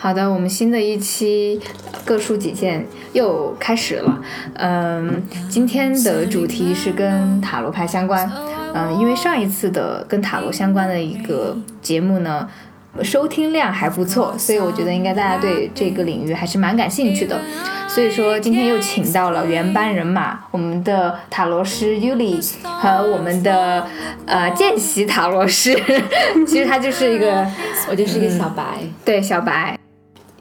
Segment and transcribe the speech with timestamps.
[0.00, 1.60] 好的，我们新的一期
[2.04, 4.22] 各抒己见又开始了。
[4.54, 5.20] 嗯，
[5.50, 8.30] 今天的主题是跟塔罗牌相关。
[8.74, 12.48] 嗯，因为上一次的跟塔罗相关的一个节目呢，
[13.02, 17.40] 收听量还不错，所以我觉得应该大家对这个领域还是蛮感兴趣的。
[17.88, 23.84] 所以说今天又请到了原班人马，我们的塔罗师 Yuli 和我们的
[24.26, 25.74] 呃见习塔罗师，
[26.46, 27.44] 其实他就是一个，
[27.90, 29.77] 我就是一个小白，对小白。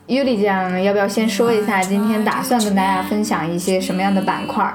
[0.08, 4.66] Yuli 酱，要不要先说一下今天打算跟大家分享一些什么样的板块？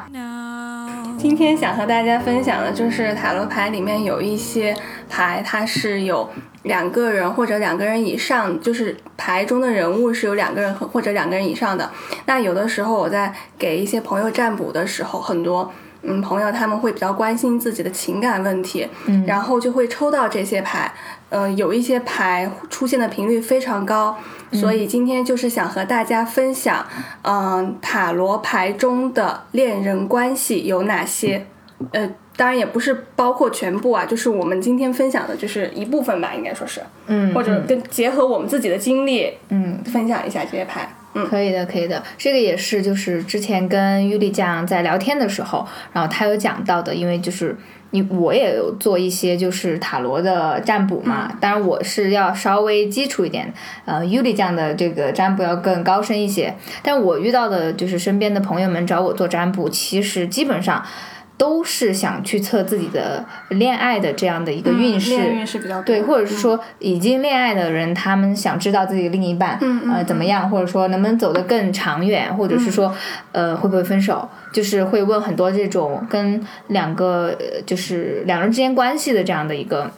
[1.18, 4.76] 今天想和大家分享的就是塔罗牌里面有一些
[5.08, 6.28] 牌，它是有
[6.64, 11.90] 两个人或者两个人以上，就是牌中的人物是有两个人或者两个人以上的。
[12.26, 20.92] 那有的时候我在给一些朋友占卜的时候，很多嗯朋友他们会比较关心自己的情感问题，嗯然后就会抽到这些牌，
[21.32, 24.18] 呃，有一些牌出现的频率非常高，
[24.52, 26.86] 所以今天就是想和大家分享，
[27.22, 31.46] 嗯、塔罗牌中的恋人关系有哪些，
[31.92, 41.26] 呃，当然也不是包括全部啊，就是我们今天分享的就是一部分吧，应该说是，嗯，或者跟结合我们自己的经历嗯，分享一下这些牌，嗯。
[41.28, 42.02] 可以的，可以的。
[42.16, 47.56] 这个也是，就是之前跟玉丽酱在聊天的时候，然后他有讲到的，因为就是
[47.90, 53.52] 你我也有做一些就是塔罗的占卜嘛，当然我是要稍微基础一点，
[53.84, 56.54] 呃，玉丽酱的这个占卜要更高深一些。
[56.82, 60.84] 但我遇到的就是身边的朋友们找我做占卜，其实基本上。
[61.36, 72.94] 都是想去测自己的恋爱的这样的一个运势，恋运势比较对，或者是说已经恋爱的人，他们想知道自己的另一半，嗯嗯呃，怎么样，或者说能不能走得更长远，或者是说，
[73.32, 79.90] 呃，会不会分手，就是会问很多这种跟两个呃就是两人之间关系的这样的一个。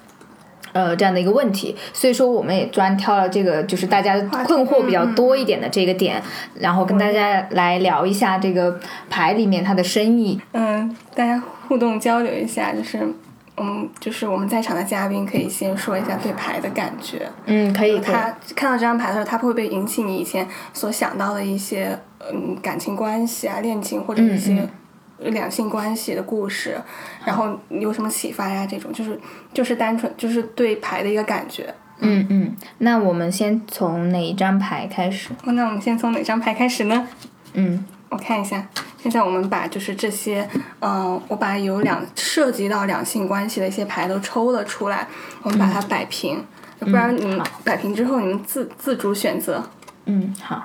[0.74, 6.20] 呃，这样的一个问题，所以说我们也专挑了这个，就是大家困惑比较多一点的这个点，
[6.58, 10.40] 然后跟大家来聊一下这个牌里面它的深意。
[10.50, 12.98] 嗯，大家互动交流一下，就是，
[13.56, 17.30] 嗯，就是我们在场的嘉宾可以先说一下对牌的感觉。
[17.46, 18.12] 嗯，可以，可以。
[18.12, 21.96] 他看到这张牌的时候，他会不会引起你以前所想到的一些
[22.32, 24.68] 嗯感情关系啊、恋情或者一些
[25.30, 26.76] 两性关系的故事，
[27.24, 28.66] 然后有什么启发呀？
[28.66, 29.18] 这种就是
[29.52, 31.74] 就是单纯就是对牌的一个感觉。
[32.00, 35.30] 嗯嗯，那我们先从哪一张牌开始？
[35.44, 37.06] 那我们先从哪张牌开始呢？
[37.52, 38.64] 嗯我看一下，
[39.02, 40.48] 现在我们把就是这些，
[40.80, 45.06] 嗯、我把有两涉及到两性关系的一些牌都抽了出来，
[45.42, 46.44] 我们把它摆平，
[46.78, 49.68] 不然你们摆平之后，你们自自主选择，
[50.06, 50.62] 嗯，好，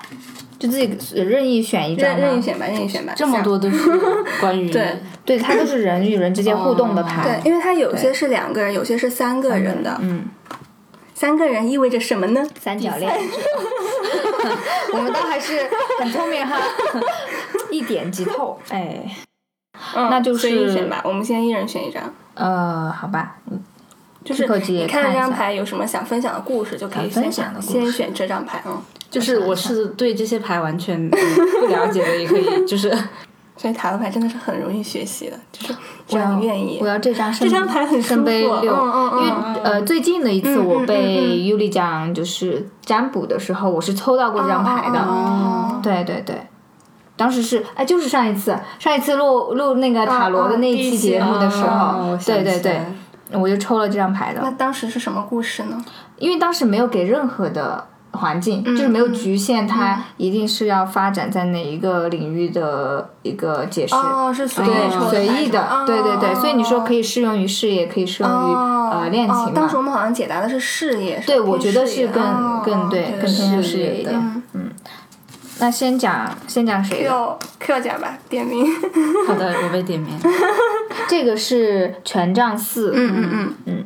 [0.57, 3.13] 就自己任意选一张任任意选吧，任意选吧。
[3.15, 3.77] 这么多都是
[4.41, 7.23] 关于对对，它都是人与人之间互动的牌。
[7.23, 9.97] 对，因为它有些是两个人，有些是三个人的。
[10.01, 10.25] 嗯，
[11.13, 12.45] 三个人意味着什么呢？
[12.59, 13.11] 三角恋。
[14.91, 15.69] 我们倒还是
[15.99, 16.59] 很聪明哈，
[17.69, 18.59] 一点即透。
[18.69, 19.05] 哎，
[19.95, 22.11] 嗯那就是选吧，我们先一人选一张。
[22.33, 23.37] 呃，好吧，
[24.23, 28.61] 就是你看这张牌有什么想分享的故事，就可以分先选享的故先选这张牌。
[28.65, 31.11] 嗯，就是我是对这些牌完全嗯
[31.61, 32.89] 不了解的，也可以就是
[33.55, 35.73] 所以塔罗牌真的是很容易学习的，就是
[36.07, 36.87] 只我要愿意我。
[36.87, 44.99] 要这张圣这张牌很舒圣杯服六，嗯嗯嗯因为呃最近的一次我被尤里酱就是占卜的时候，我是抽到过这张牌的。
[44.99, 46.35] 哦对对对，
[47.15, 52.81] 当时是哎，就是上一次，上一次录录那个塔罗的那一期节目的时候，对对对
[53.31, 54.41] 我就抽了这张牌的。
[54.43, 55.77] 那当时是什么故事呢？
[56.17, 63.95] 因为当时没有给任何的环境，嗯就是没有局限它一定是要发展在哪一个领域的一个解释。
[63.95, 69.45] 哦，是随意对抽，随意的，哦对对对，所以你说可以适用于事业，可以适用于、哦呃恋情嘛。
[69.45, 74.38] 哦当时我们好像解答的是事业，是对，我觉得是更、哦更对，更偏向事业一点。
[75.59, 78.65] 嗯那先讲先讲谁？，Q Q 讲吧，点名。
[79.27, 80.17] 好的，我被点名。
[81.09, 82.93] 这个是权杖四。
[82.95, 83.83] 嗯嗯嗯，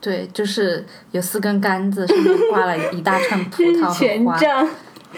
[0.00, 3.94] 对，就是有四根杆子，上面挂了一大串葡萄和花。
[3.96, 4.68] 权杖，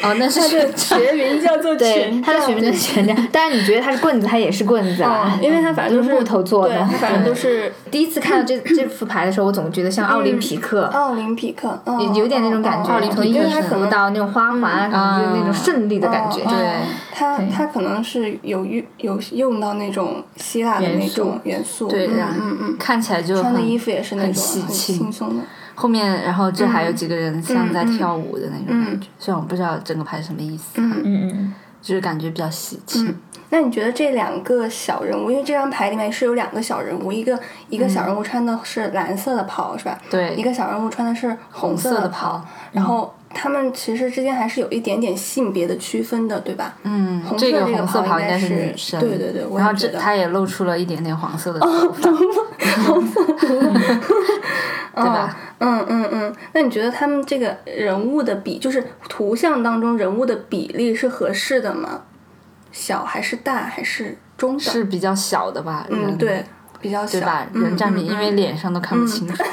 [0.02, 2.22] 哦，那是它的 学名叫做对，权杖。
[2.22, 10.84] 它的学名叫权杖， 但是你觉得它是棍子，它也是棍子啊嗯，，因为它反正都是木头做的，它反正都是第一次看到这 这副牌的时候，我总觉得像奥林匹克。
[10.86, 16.40] 奥林匹克，嗯有有点那种感觉，从为它可到那种花环啊，什么就是那种胜利的感觉。
[16.42, 16.66] 哦对。
[17.18, 25.42] 它它可能是有用有用到那种希腊的那种元素，对，嗯嗯嗯，看起来就穿的衣服也是那种很轻松的，
[25.76, 31.54] 后面，然后这还有几个人像在跳舞的那种感觉，虽然我不知道整个牌什么意思，嗯嗯嗯。
[31.82, 33.16] 就是感觉比较喜庆。
[33.48, 37.38] 那你觉得这两个小人物，因为这张牌里面是有两个小人物，一个
[37.68, 39.96] 一个小人物穿的是蓝色的袍，是吧？
[40.10, 40.34] 对。
[40.34, 46.74] 一个小人物穿的是红色色的袍袍，然后他们其实之间还是有一点点性别的区分的，对吧？
[46.84, 53.22] 嗯，红色这这个红色袍应该是是女生，对对对然后这她也露出了一点点黄色的头发，
[54.96, 55.36] 对吧？
[55.58, 62.02] 嗯嗯嗯，那你觉得他们这个人物的比，就是图像当中人物的比例是合适的吗？
[62.72, 64.60] 小还是大还是中等？
[64.60, 65.86] 是比较小的吧？
[65.90, 66.44] 嗯，人对，
[66.80, 67.46] 比较小，对吧？
[67.54, 69.34] 嗯人占比，嗯因为脸上都看不清楚，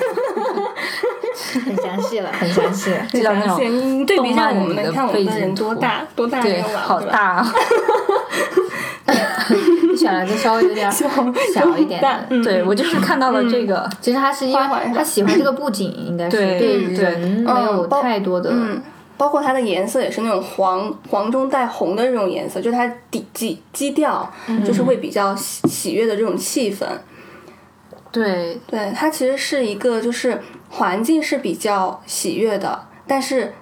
[1.61, 3.05] 很详细了，很详细了。
[3.11, 6.61] 就像那种对你对比一下我们的，背景人多大多大对？
[6.61, 7.53] 好大啊！
[9.91, 11.07] 你选了个稍微有点小
[11.77, 12.43] 一点的。
[12.43, 18.49] 对我就是看到了这个，其实他是因为他喜欢这个布景，应该是对人没有太多的。
[18.51, 18.81] 嗯，
[19.17, 24.31] 包括它的颜色也是那种黄黄中带红的这种颜色，就是它底基基调，
[24.65, 26.85] 就是会比较喜喜悦的这种气氛。
[28.11, 30.39] 对对，它其实是一个，就是
[30.75, 33.53] 环境是比较喜悦的，但是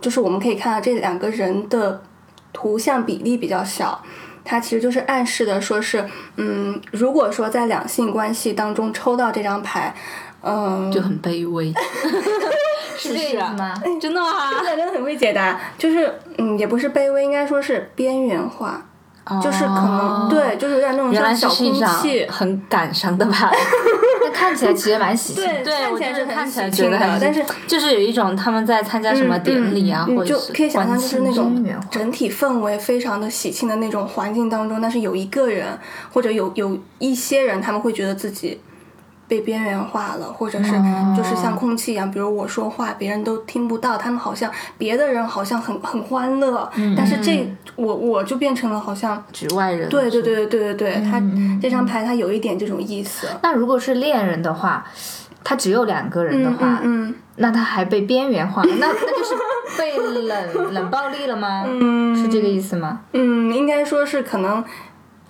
[0.00, 2.02] 就是我们可以看到这两个人的
[2.52, 4.02] 图像比例比较小，
[4.44, 6.04] 它其实就是暗示的说是，
[6.36, 9.94] 嗯，如果说在两性关系当中抽到这张牌，
[10.42, 11.72] 嗯，就很卑微，
[12.98, 13.74] 是这个意思吗？
[14.00, 14.60] 真的吗？
[14.64, 18.89] 真的很会解答，就是嗯，也不是卑微，应该说是边缘化，
[19.42, 21.72] 就是可能、对，就是有点那种小空
[22.02, 22.26] 气。
[22.28, 23.48] 很感伤的牌，
[24.24, 25.64] 那看起来其实蛮喜庆的。
[25.64, 35.66] 对，看起来是看起来觉得很，但是就是有一种他们在参加什么典礼啊，嗯嗯或者是就可以想象就是那种整体氛围非常的喜庆的那种环境当中，但是有一个人
[36.12, 38.60] 或者有有一些人，他们会觉得自己
[39.30, 40.72] 被边缘化了，或者是
[41.16, 49.88] 就是像空气一样，比如我说话别人都听不到，他们好像别的人好像很很欢乐，但是这我我就变成了好像局外人。
[49.88, 53.28] 对对对对对对对，他嗯这张牌他有一点这种意思。
[53.44, 54.84] 那如果是恋人的话，
[55.44, 59.34] 他只有两个人的嗯话，嗯那他还被边缘化，那那就是
[59.78, 61.64] 被冷冷暴力了吗？
[62.16, 63.02] 是这个意思吗？
[63.12, 64.62] 嗯，应该说是可能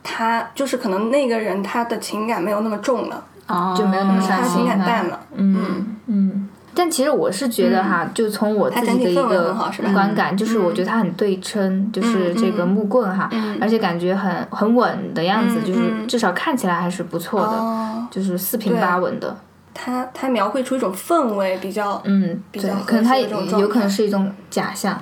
[0.02, 4.66] 他就是可能那个人他的情感没有那么重了，哦，就没有那么伤心。
[4.66, 5.20] 感淡了。
[5.34, 6.48] 嗯嗯。
[6.72, 9.52] 但其实我是觉得哈，就从我自己的一个
[9.92, 13.28] 观感，就是我觉得它很对称，就是这个木棍哈，
[13.60, 19.36] 而且感觉很很稳的样子，就是至少看起来还是不错的，哦，就是四平八稳的。
[19.74, 24.96] 它它描绘出一种氛围比较，嗯，对比较，可能它也有可能是一种假象。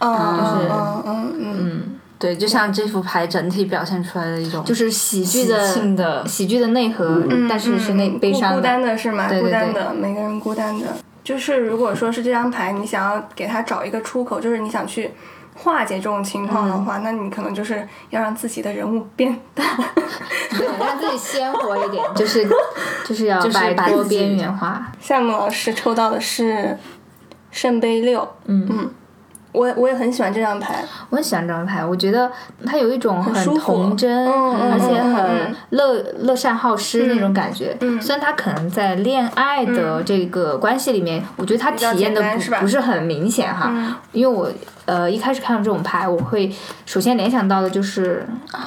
[0.00, 1.56] 嗯就是嗯嗯嗯。
[1.58, 1.93] 嗯，
[2.24, 9.28] 对，就像这副牌整体表现出来的一种，就是喜剧的的喜剧的内核，嗯，但是是那嗯悲伤孤孤单的是吗？
[9.28, 10.86] 对对孤单的，每个人孤单的。
[11.22, 15.10] 就是如果说是这张牌，你想要给他找一个出口，就是你想去
[15.54, 19.62] 化解这种情况的嗯话，那你可能就是要让自己的人物变大。
[20.56, 22.48] 对， 让自己鲜活一点，就是
[23.06, 24.90] 就是要就是摆脱边缘化。
[24.98, 26.78] 夏木老师抽到的是
[27.50, 28.90] 圣杯六，嗯嗯，
[29.54, 32.30] 我我也很喜欢这张牌，我很喜欢这张牌，我觉得
[32.66, 37.76] 它有一种很童真，而且很乐乐善好施那种感觉。
[37.80, 43.94] 嗯虽然他可能在恋爱的这个关系里面，我觉得他体验的不不是很明显哈，嗯。
[44.10, 44.50] 因为我
[44.86, 46.50] 呃一开始看到这种牌，我会
[46.86, 48.26] 首先联想到的就是，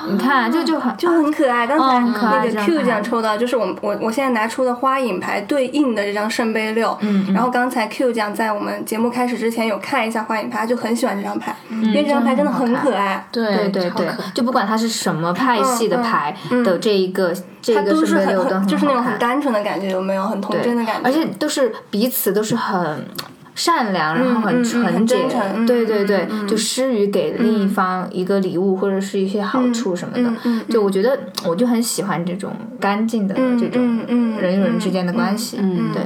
[0.10, 1.66] 你看这个就很就很可爱。
[1.66, 6.96] 刚才很可爱那个 Q 牌奖抽到，就是我我我现在拿出的花影牌对应的这张圣杯六。
[7.02, 7.34] 嗯。
[7.34, 13.28] 然后刚才 Q 奖在我们节目开始之前有看一下花影牌，就很喜欢这张牌，因为这张牌真的很可爱。
[13.32, 20.28] 对对对就不管它是什么派系的牌的这一个这它个都是很圣杯六都很就是那种很单纯的感觉，有没有？
[20.28, 21.08] 很童真的感觉。
[21.08, 23.06] 而且都是彼此都是很
[23.58, 25.18] 善良，然后很纯洁，
[25.66, 30.32] 对对对，就施予给另一方一个礼物或者是一些好处什么的。
[30.70, 33.82] 就我觉得，我就很喜欢这种干净的嗯这种
[34.40, 35.58] 人与人之间的关系。
[35.60, 36.04] 嗯对，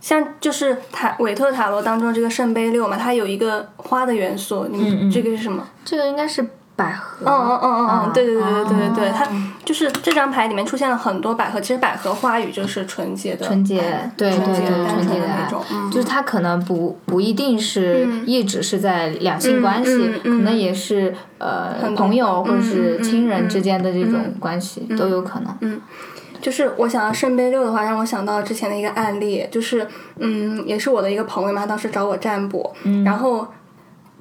[0.00, 5.64] 像就是塔韦特塔罗当中这个圣杯六嘛，它有一个花的元素，你这个是什么？
[5.84, 6.44] 这个应该是
[6.76, 7.26] 百合。
[7.26, 9.12] 嗯嗯嗯嗯嗯，对对对对对对对，哦。
[9.16, 9.28] 它
[9.64, 25.56] 就是这张牌里面出现了很多百合，其实百合花语就是纯洁的，纯洁对对对纯纯洁的那种，嗯就是它可能不不一定是一直是在两性关系，可能也是呃朋友或者是亲人嗯之间的这种关系、都有可能。
[25.60, 25.80] 嗯
[26.42, 29.88] 就是我想到圣杯六的话，让我想到之前的一个案例，就是
[30.18, 32.70] 嗯，也是我的一个朋友嘛，他当时找我占卜，
[33.02, 33.48] 然后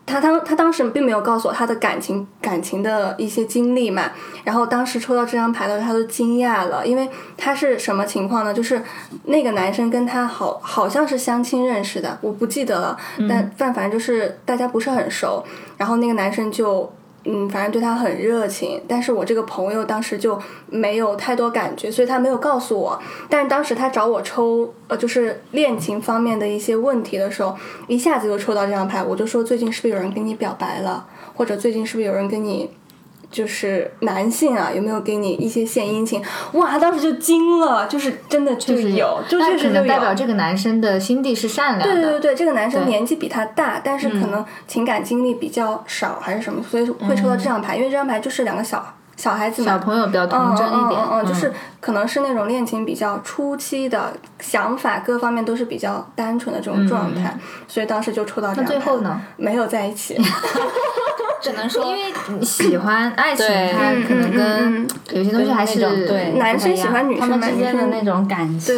[0.05, 4.11] 他当他当时并没有告诉我他的感情感情的一些经历嘛，
[4.43, 8.53] 然后当时抽到这张牌的时候，他都惊讶了，因为他是什么情况呢？
[8.53, 8.81] 就是
[9.25, 12.97] 那个男生跟他好好像是相亲认识的，我不记得了，
[13.29, 15.43] 但但反正就是大家不是很熟，
[15.77, 16.91] 然后那个男生就
[17.25, 20.37] 嗯，反正对他很热情，但是我这个朋友当时就
[20.67, 22.99] 没有太多感觉，所以他没有告诉我。
[23.29, 27.55] 但当时他找我抽，呃，就是恋情方面的一些问题的时候，
[27.87, 32.69] 一下子就抽到这张牌，我就说最近是不是有人跟你表白了，或者最近是不是有人跟你。
[33.33, 36.21] 就是男性啊，有没有给你一些献殷勤？
[36.51, 39.87] 哇，他当时就惊了，就是真的就有，就确实就有。
[39.87, 41.95] 代表这个男生的心地是善良的。
[41.95, 47.75] 对对对对，这个男生年纪比他大，但是可能情感经历比较少还是什么，所以会抽到这张牌。
[47.75, 48.85] 因为这张牌就是两个小
[49.17, 57.35] 小孩子嘛，小朋友比较童真一点，嗯嗯，就是可能是那种恋情比较初期的想法，各方面都是比较单纯的这种状态，
[57.67, 58.73] 所以当时就抽到这张牌。
[58.73, 59.19] 那最后呢？
[59.37, 60.15] 没有在一起。
[61.43, 68.73] 只能说，因为喜欢爱情，它可能跟有些东西还是对男生喜欢女生之间的那种感情。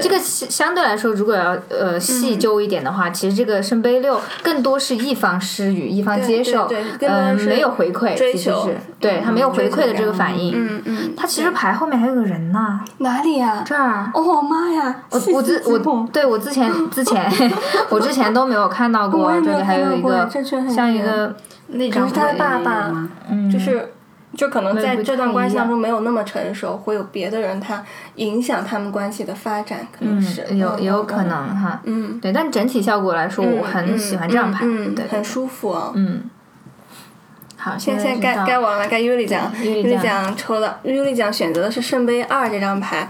[0.00, 10.52] 这个相对来说，如果要呃细究一点的话，其实这个圣杯六更多是一方施予，一方接受，嗯，没有回馈，其实是对他没有回馈的这个反应。
[10.54, 13.64] 嗯嗯，他其实牌后面还有个人呢，哪里呀？
[13.66, 14.08] 这儿。
[14.14, 15.02] 哦妈呀！
[15.10, 17.28] 我我之我对我之前之前
[17.90, 20.28] 我之前都没有看到过 这里还有一个
[20.72, 21.34] 像一个。
[21.90, 23.08] 可是他的爸爸，
[23.52, 23.92] 就是，
[24.36, 27.84] 就可能在这段关系当中没有那么成熟，会有别的人他
[28.16, 34.64] 影响他们关系的发展，可能是有也有可能哈，嗯，对，但整体效果来说，我很喜欢这张牌，
[34.94, 36.22] 对，很舒服，嗯。
[37.56, 43.08] 好，现在该该我了，该尤里奖，尤里奖抽的，尤里奖选择的是圣杯二这张牌，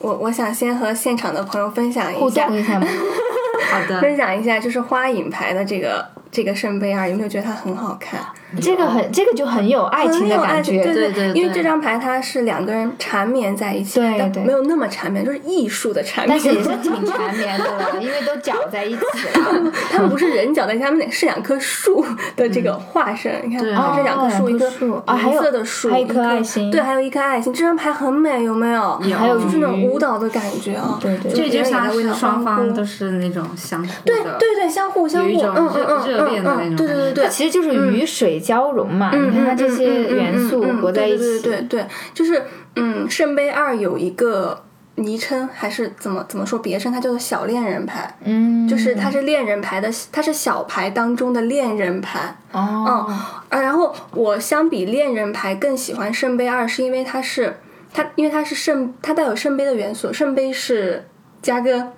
[0.00, 2.48] 我我想先和现场的朋友分享一下，
[3.70, 6.04] 好的，分享一下就是花影牌的这个。
[6.30, 8.24] 这个圣杯二有没有觉得它很好看？
[8.60, 11.32] 这个很，这个就很有爱情的感觉，对对对。
[11.32, 16.28] 因为这张牌它是两个人缠绵在一起，对对，没有那么缠绵，就是艺术的缠绵。
[16.28, 19.72] 但是也是挺缠绵的，因为都搅在一起了。
[19.90, 22.04] 他们不是人搅在一起，他们是两棵树
[22.36, 23.32] 的这个化身。
[23.44, 27.52] 你看，这两棵树，一棵银色的树，还有一颗爱心，对，还有一颗爱心。
[27.52, 28.98] 这张牌很美，有没有？
[29.18, 30.98] 还有就是那种舞蹈的感觉啊。
[31.00, 39.10] 对对，这就像是双方都是那种相互的，对对对，相互相互，嗯嗯嗯嗯，对对对对，其实就是雨水交融嘛。
[39.14, 42.42] 你看它这些元素合在一起，对对对，就是
[42.76, 44.64] 嗯，圣杯二有一个
[44.96, 46.92] 昵称，还是怎么怎么说别称？
[46.92, 52.36] 它叫做小恋人牌，嗯，就是它是恋人牌的，它是小牌当中的恋人牌。
[52.52, 53.06] 哦，
[53.48, 57.58] 啊，然后我相比恋人牌更喜欢圣杯二，是因为它是
[57.92, 60.12] 它，因为它是圣，它带有圣杯的元素。
[60.12, 61.06] 圣杯是
[61.40, 61.92] 嘉哥，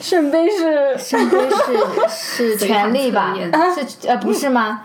[0.00, 1.38] 圣杯是圣杯
[2.08, 3.34] 是是权力吧？
[3.74, 4.82] 是呃不是吗？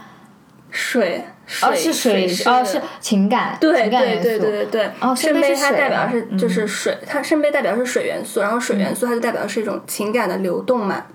[0.71, 1.23] 水。
[1.61, 4.89] 哦，是水哦，是情感，对对对对对对。
[5.01, 11.07] 哦，圣杯它代表是就是水，它圣杯代表是水元素，然后水元素它就代表是一种情感的流动嘛。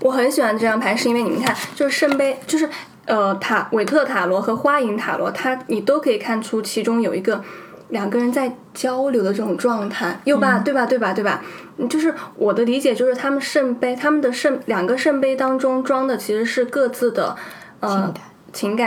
[0.00, 2.70] 我很喜欢这张牌，是因为你们看，就是圣杯，就是
[3.06, 7.42] 呃塔韦特塔罗和花影塔罗，它你都可以看出其中有一个
[7.88, 10.60] 两个人在交流的这种状态，又吧？
[10.64, 10.86] 对吧？
[10.86, 11.12] 对吧？
[11.12, 11.42] 对吧？
[11.88, 17.34] 就是我的理解就是他们圣杯，他们的圣两个圣杯当中装的其实是各自的
[17.80, 17.88] 呃。
[17.88, 18.22] 情感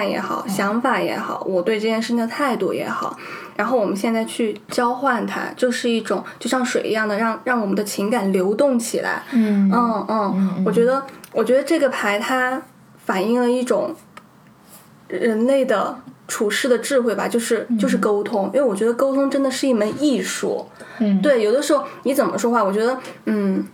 [0.09, 3.17] 也好，想法也好，我对这件事情的态度也好，
[3.55, 9.23] 然后我们现在去交换它，就是一种就像水一样的，让让我们的情感流动起来。
[9.31, 12.61] 嗯嗯嗯，我觉得，我觉得这个牌它
[13.05, 13.95] 反映了一种
[15.07, 20.67] 人类的处事的智慧吧，就是就是沟通，因为我觉得沟通真的是一门艺术。
[20.99, 23.65] 嗯，对，有的时候你怎么说话，我觉得，嗯。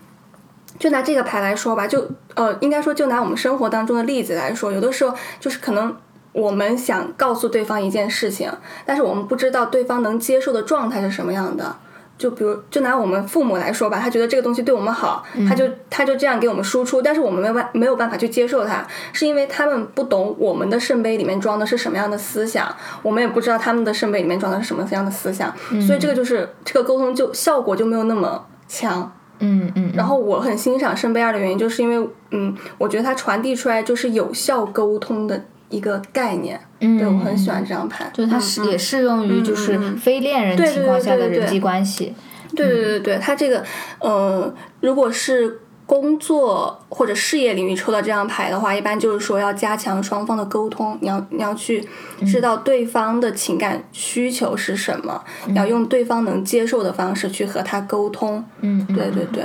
[0.80, 5.96] 就拿这个牌来说吧，就呃，应该说就拿我们生活当中的例子来说，有的时候就是可能
[6.32, 8.52] 我们想告诉对方一件事情，
[8.86, 11.76] 但是我们不知道对方能接受的状态是什么样的。
[12.18, 25.56] 就比如，就拿我们父母来说吧，他觉得这个东西对我们好，他就他就这样给我们输出，但是我们没有办没有办法去接受它，是因为他们不懂我们的圣杯里面装的是什么样的思想，我们也不知道他们的圣杯里面装的是什么样的思想，
[25.88, 29.10] 所以这个就是这个沟通就效果就没有那么强。
[29.40, 36.60] 嗯嗯，然后我很欣赏圣杯二的原因，就是因为嗯，我觉得它传递出来就是有效沟通的一个概念。
[36.80, 42.14] 嗯，对我很喜欢这张牌，就是它是也适用于就是非恋人情况下的人际关系。
[42.56, 43.64] 对对对对，它这个
[44.00, 45.60] 呃，如果是。
[45.90, 50.96] 工作或者事业领域抽到这张牌的话，一般就是说要加强双方的沟通。
[51.02, 51.84] 你要你要去
[52.28, 55.24] 知道对方的情感需求是什么，
[55.56, 58.46] 要用对方能接受的方式去和他沟通。
[58.62, 59.44] 嗯，对对对。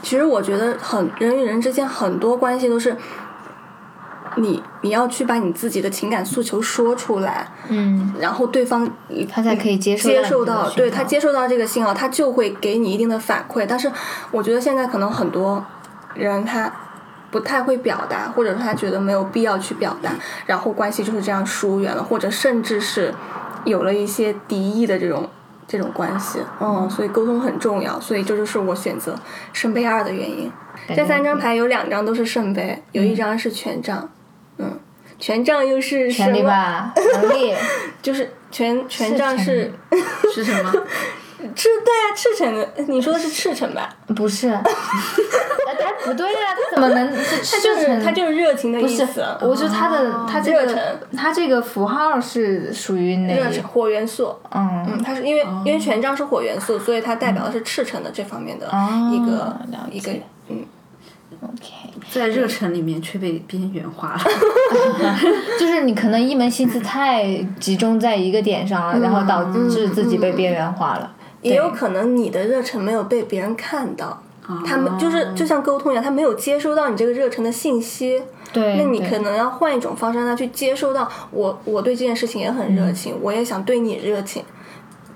[0.00, 2.96] 其实我觉得很人与人之间很多关系都是，
[4.36, 8.88] 你你要去把你自己的情感诉求说出来，嗯，然后对方
[9.30, 13.66] 他才可以接受接受到，对他接受到这个信号，他就会给你一定的反馈。
[13.68, 13.90] 但是
[14.30, 15.64] 我觉得现在可能很多
[16.14, 16.72] 人他。
[17.30, 20.12] 不太会表达，或者说他觉得没有必要去表达，
[20.46, 23.12] 然后关系就是这样疏远了，或者甚至是
[23.64, 25.28] 有了一些敌意的这种
[25.66, 26.38] 这种关系。
[26.60, 29.18] 嗯，所以沟通很重要，所以这就是我选择
[29.52, 30.48] 圣杯二的原因。
[30.94, 34.08] 这三张牌有两张都是圣杯，有一张是权杖。
[34.58, 34.78] 嗯，
[35.18, 36.48] 权杖又是什权力么？
[36.48, 36.92] 吧，
[37.22, 37.54] 能力，
[38.02, 39.72] 就是权权杖是
[40.34, 40.72] 是什么？
[41.54, 42.66] 赤对啊，赤诚的。
[42.88, 43.86] 你说的是赤诚吧？
[44.16, 48.02] 不是， 哎，哎不对呀、他怎么能是它就是赤诚？
[48.02, 53.60] 它就是热情的不是意思。，我说他的他这个他这个符号是属于哪热？
[53.62, 54.34] 火元素。
[54.52, 58.66] 嗯，嗯，它是因为、因为权杖是火元素，所以它代表的是赤诚的这方面的
[59.12, 60.64] 一个、哦了一个解嗯
[61.42, 64.20] ，OK，在热忱里面却被边缘化了。
[65.58, 71.10] 就是你可能一门心思太集中在一个点上了，然后导致自己被边缘化了。
[71.42, 74.22] 也有可能你的热忱没有被别人看到。
[74.66, 78.22] 他们就是就像沟通一样，他没有接收到你这个热忱的信息，
[78.52, 84.44] 对，那你可能要换一种方式让他去接收到我，我对这件事情也很热情，我也想对你热情。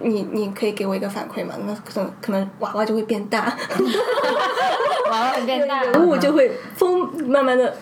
[0.01, 1.55] 你你可以给我一个反馈吗？
[1.67, 3.45] 那可能可能娃娃就会变大，
[5.11, 7.75] 娃娃变大了，人物就会风慢慢的，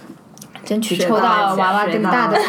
[0.65, 2.39] 争取抽到娃娃更大的。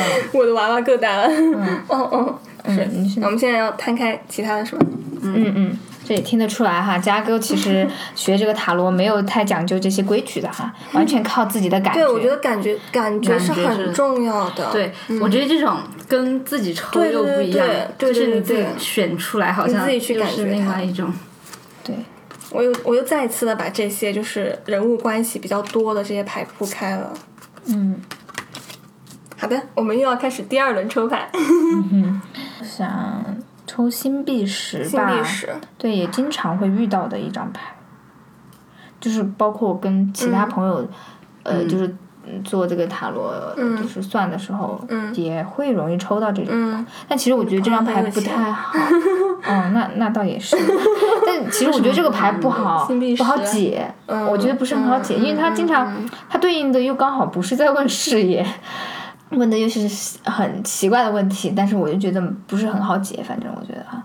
[0.32, 1.26] 我的娃娃更大了。
[1.28, 4.86] 嗯嗯是嗯，是那我们现在要摊开其他的是吧？
[5.22, 5.78] 嗯嗯，
[6.10, 12.00] 这也听得出来哈，嘉哥其实 学这个塔罗没有太讲究这些规矩的哈，完全靠自己的感觉。
[12.00, 14.72] 对，我觉得感觉感觉是很重要的。
[14.72, 15.76] 对，我觉得这种
[16.08, 21.12] 跟自己抽对对又不一样，对对对就是你自己对对选出来，好像你自己去又是另感觉另外一种。
[21.84, 21.94] 对，
[22.50, 27.12] 我又我又再一次的把这些就是人物关系比较多的这些牌铺开了。
[27.66, 28.00] 嗯，
[29.38, 31.30] 好的，我们又要开始第二轮抽牌。
[31.92, 32.20] 嗯
[32.64, 33.24] 想
[33.70, 35.48] 抽星币石金吧，币石，
[35.78, 37.72] 对，也经常会遇到的一张牌，
[38.98, 40.84] 就是包括我跟其他朋友，
[41.44, 41.86] 呃，就是
[42.26, 43.32] 嗯做这个塔罗，
[43.80, 44.80] 就是算的时候，
[45.14, 46.50] 也会容易抽到这种。
[46.52, 48.76] 嗯，但其实我觉得这张牌不太好。
[49.44, 50.56] 嗯，那那倒也是。
[51.24, 53.94] 但其实我觉得这个牌不好，不好解。
[54.06, 55.96] 嗯我觉得不是很好解，因为它经常
[56.28, 58.44] 它对应的又刚好不是在问事业。
[59.30, 59.80] 问的又是
[60.24, 64.02] 很奇怪的问题，但是我就觉得不是很好解，反正我觉得哈，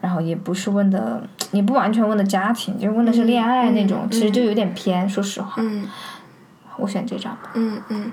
[0.00, 1.22] 然后也不是问的，
[1.52, 5.54] 也不完全问的家庭，就问的是恋爱那种，其实就有点偏，说实话。
[5.58, 5.86] 嗯
[6.78, 7.52] 我选这张吧。
[7.54, 8.12] 嗯嗯，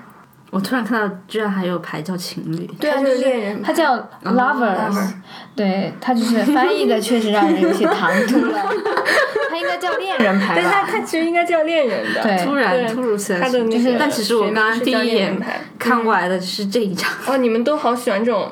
[0.49, 2.65] 我突然看到，居然还有牌叫情侣。
[2.79, 5.13] 对啊，就是恋人它叫 lovers，、
[5.53, 8.57] 对，它就是翻译的确实让人有些唐突了，
[9.53, 10.87] 它应该叫恋人牌但它吧？
[10.91, 12.23] 它其实应该叫恋人的。
[12.23, 17.09] 对突然对突如其来它的那个但其实我刚刚第一眼牌看过来的是这一张。
[17.27, 18.51] 哦，你们都好喜欢这种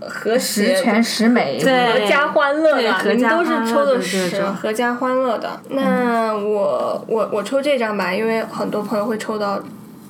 [0.00, 1.60] 和谐十全十美。
[1.62, 5.60] 对合家欢乐的，对合你们都是家欢乐抽的十，合家欢乐的。
[5.68, 9.62] 那我我我抽这张吧，因为很多朋友会抽到，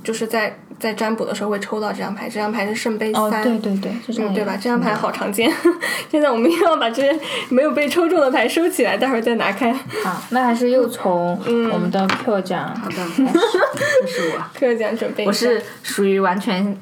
[0.04, 3.42] 就是在在占卜的时候会抽到这张牌，这张牌是圣杯哦，三。
[3.44, 4.56] 对对对，是这样、嗯，对吧？
[4.56, 5.50] 这张牌好常见。
[6.10, 7.18] 现在我们又要把这些
[7.48, 9.72] 没有被抽中的牌收起来，待会儿再拿开。
[10.02, 11.38] 好，那还是又从
[11.72, 16.76] 我们的 Q 奖好的， 这是我，票奖准备，我是属于完全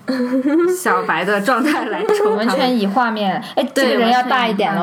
[0.77, 4.83] 小白的状态来抽完全以画面，哎，这对个人要大一点喽。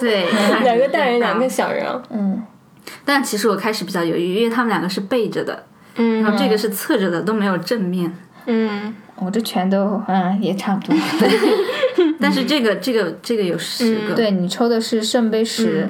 [0.00, 0.26] 对
[0.62, 1.48] 两个大人，两个。
[1.52, 1.84] 小人。
[2.08, 2.42] 嗯，
[3.04, 8.10] 但其实我开始比较犹豫，因为他们两个是背着的，嗯然后这个是侧着的，都没有正面。
[8.46, 10.96] 嗯，我这全都嗯也差不多。
[12.20, 15.88] 但是这个这个这个有十个，对你抽的是圣杯十，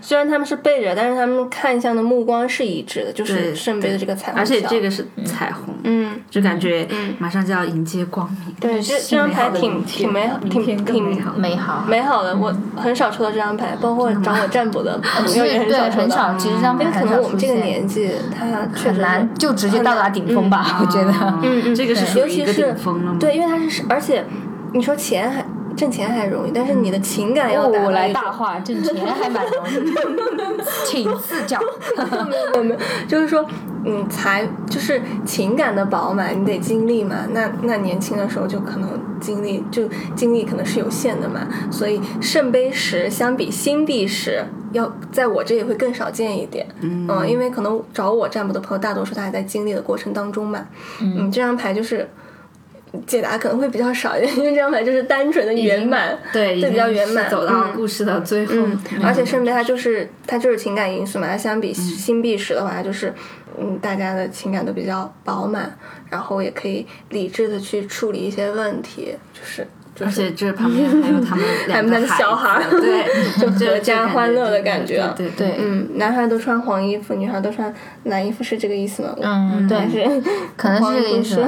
[0.00, 6.86] 虽然他们是背着，但是他们看向的目光是一致的，就是圣杯的这个彩虹而且这个是彩虹，嗯，就感觉
[7.18, 8.54] 马上就要迎接光明。
[8.60, 11.34] 对，这这张牌挺挺美好，挺挺好。
[11.36, 11.84] 美好。
[11.88, 12.36] 美好的。
[12.36, 16.02] 我很少抽到这张牌，包括找我占卜的朋友也，很少抽到。
[16.02, 21.12] 很少，其实这张牌因为可能我们这个，年纪，它确实很难就直接到达顶峰吧，我觉得。
[21.42, 23.16] 嗯嗯，这个是属于一个尤其是顶峰了吗？
[23.18, 24.24] 对，因为它是，而且
[24.72, 25.44] 你说钱还
[25.76, 31.58] 挣钱还容易，但是你的情感要达到我来大话，挣钱还蛮容易的，请赐教。
[32.28, 33.44] 没有没有没有，就是说，
[33.84, 37.26] 嗯，才就是情感的饱满，你得经历嘛。
[37.32, 38.88] 那那年轻的时候就可能
[39.20, 46.66] 经历就精力可能是有限的嘛，所以圣杯十相比新币十，要在我这里会更少见一点。
[46.80, 50.66] 嗯因为可能找我占卜的朋友，大多数他还在经历的过程当中嘛。
[51.00, 52.08] 嗯，这张牌就是。
[53.06, 58.52] 解答可能会比较少一点， 因为这张牌就是单纯的圆满，对，已对比较圆满，走到嗯故事的最后。
[58.56, 63.12] 嗯，而且圣杯它就是它就是情感因素嘛，它相比新币石的话，就是
[63.58, 65.76] 嗯大家的情感都比较饱满，
[66.10, 69.66] 然后也可以理智的去处理一些问题，就是就
[70.00, 73.04] 而是且这旁边还有他们 两个他们的小孩儿对，
[73.38, 77.72] 就阖家欢乐的感觉对对对嗯，男孩都穿黄衣服，女孩都穿
[78.04, 79.10] 蓝衣服，是这个意思吗？
[79.22, 80.22] 嗯，对，是
[80.56, 81.44] 可能是这个意思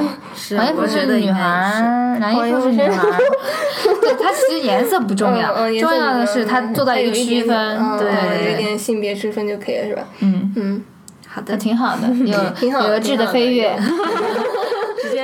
[0.56, 3.02] 黄衣服是女孩，蓝衣服是女孩。
[4.00, 7.56] 对，它其实颜色不重要，嗯嗯，重要的是它做到一个区分。
[7.56, 10.02] 嗯对嗯有点性别之分就可以了，是吧？
[10.20, 10.82] 嗯，嗯，
[11.26, 13.82] 好的，挺好的，有挺好的有个质的飞跃，直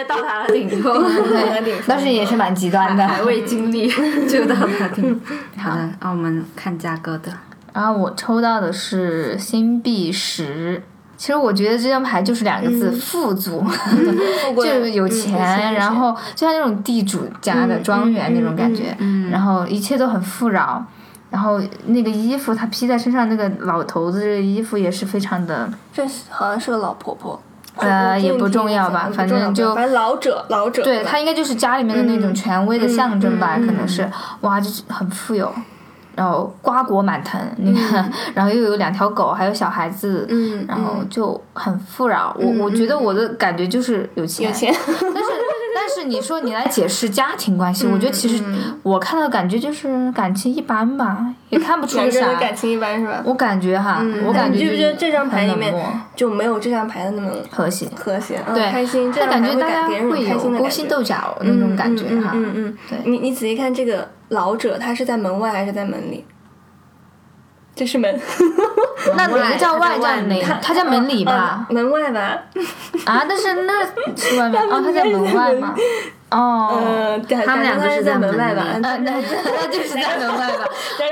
[0.02, 3.06] 接到达了顶峰，对，当时也是蛮极端的。
[3.06, 3.88] 还未经历
[4.28, 5.20] 就到达顶。
[5.56, 7.32] 好的，那我们看价格的，
[7.72, 10.82] 然后我抽到的是新币十。
[11.16, 13.64] 其实我觉得这张牌就是两个字：富足，
[14.56, 18.96] 就是有钱，然后就像那种地主家的庄园那种感觉，
[19.30, 20.84] 然后一切都很富饶。
[21.30, 27.40] 然后那个衣服，他披在身上那个老头子的衣服也是非常的，这好像是个老婆婆。
[27.76, 30.82] 呃，也不重要吧，反正就反正老者，老者。
[30.82, 34.08] 对他应该就是家里面的那种权威的象征吧，可能是，
[34.42, 35.52] 哇，就是很富有，
[36.14, 42.36] 然后瓜果满藤，你看， 然后又有两条狗，还有小孩子，嗯，然后就很富饶。
[42.38, 44.74] 我我觉得我的感觉就是有钱，有钱。
[44.86, 45.30] 但是
[45.74, 48.42] 但是你说你来解释家庭关系，我觉得其实
[48.82, 52.34] 我看到感觉就是感情一般吧，也 看不出啥。
[52.34, 53.22] 感情一般是吧？
[53.24, 55.74] 我感觉哈，我感觉你觉不觉得这张牌里面
[56.14, 57.88] 就没有这张牌的那么和谐？
[57.96, 58.40] 和谐？
[58.46, 60.52] 嗯对，开心，这感觉大家会有。
[60.58, 62.32] 勾心斗角那种感觉哈。
[62.34, 66.24] 嗯嗯，对你你仔细看这个老者，他是在门外还是在门里？
[67.74, 68.20] 这是门，
[69.16, 70.44] 那哪个叫外叫内？
[70.60, 71.66] 他在门里吧啊？
[71.70, 72.38] 门外吧？
[73.06, 73.82] 啊，但是那
[74.14, 75.74] 是外面 哦，他在门外吗？
[76.30, 78.76] 哦，呃，他们两个是是在门外吧？
[78.80, 80.64] 那那 那就是在门外吧？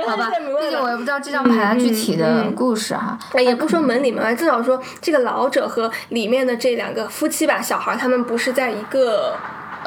[0.07, 3.19] 好吧，在门外吧毕竟我也不知道这张牌具体的故事哈。
[3.33, 9.35] 哎，也不说门里门外，至少说这个老者和里面的这两个夫妻吧，小孩，他们不是在一个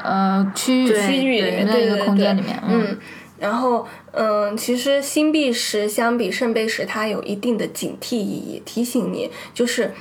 [0.03, 2.97] 呃，区域区域里面，那一个空间里面，嗯。
[3.39, 9.91] 然后，嗯，其实新币石相比圣杯石，它有一定的警惕意义，提醒你，就是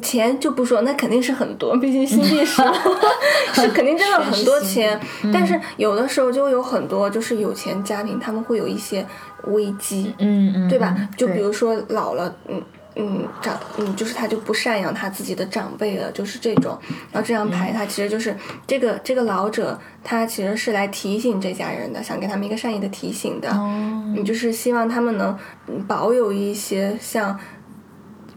[0.00, 2.62] 钱就不说，那肯定是很多，毕竟新币石
[3.52, 4.98] 是肯定真的很多钱。
[5.32, 9.06] 但是有的时候就有很多就是有钱家庭，他们会有一些
[9.48, 10.96] 危机，嗯嗯，对吧？
[11.16, 12.62] 就比如说老了，嗯
[12.96, 16.78] 嗯，长嗯，就是他就不赡养他自己的长辈了，就是这种。
[17.10, 23.50] 然后这张牌它其实就是这个这个老者，他其实是来提醒这家人的，想给他们一个善意的提醒的。
[23.50, 25.36] 哦，你就是希望他们能
[25.68, 27.38] 嗯保有一些像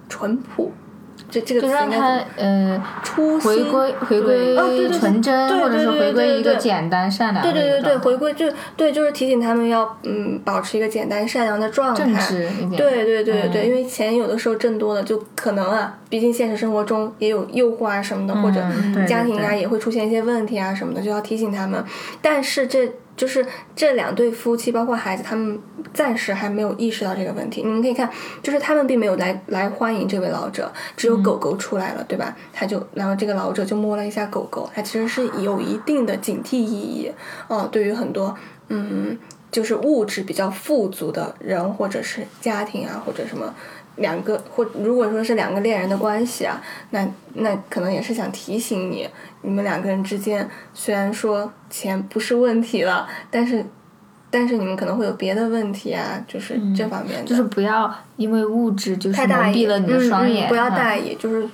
[0.07, 0.71] 淳朴，
[1.35, 8.45] 这这个就让他呃初心回归回归纯真，对或者是回归一个简单善良对对对对，回归就
[8.77, 12.75] 对，就是提醒他们要嗯保持一个简单善良的状态，正直一点。
[12.77, 18.61] 对对对对，嗯因为钱有的时候挣多了，就可能啊，毕竟现实生活中也有诱惑啊什么的，或者
[19.05, 21.83] 家庭啊也会出现一些问题啊什么的，就要提醒他们。
[22.21, 23.45] 但是这就是
[23.75, 25.59] 这两对夫妻，包括孩子，他们
[25.95, 27.63] 暂时还没有意识到这个问题。
[27.63, 28.07] 你们可以看，
[28.43, 32.35] 就是他们并没有来来欢迎这位老者，只有狗狗出来了，对吧？
[32.53, 37.11] 他就然后这个老者就摸了一下狗狗，他其实是有一定的警惕意义。
[37.47, 38.35] 哦、对于很多
[38.67, 39.17] 嗯。
[39.51, 43.55] 就是物质比较富足的人，或者是家庭啊，或者什么
[43.95, 49.07] 两个，或如果说是两个恋人的关系啊，那那可能也是想提醒你，
[49.43, 53.65] 你们两个人之间虽然说钱不是问题了，但是
[54.37, 60.93] 但是你们可能会有别的问题啊，就是这方面的，就是不要因为物质就是太大意蒙蔽了你的双眼，嗯嗯，不要大。
[60.97, 61.47] 意，就是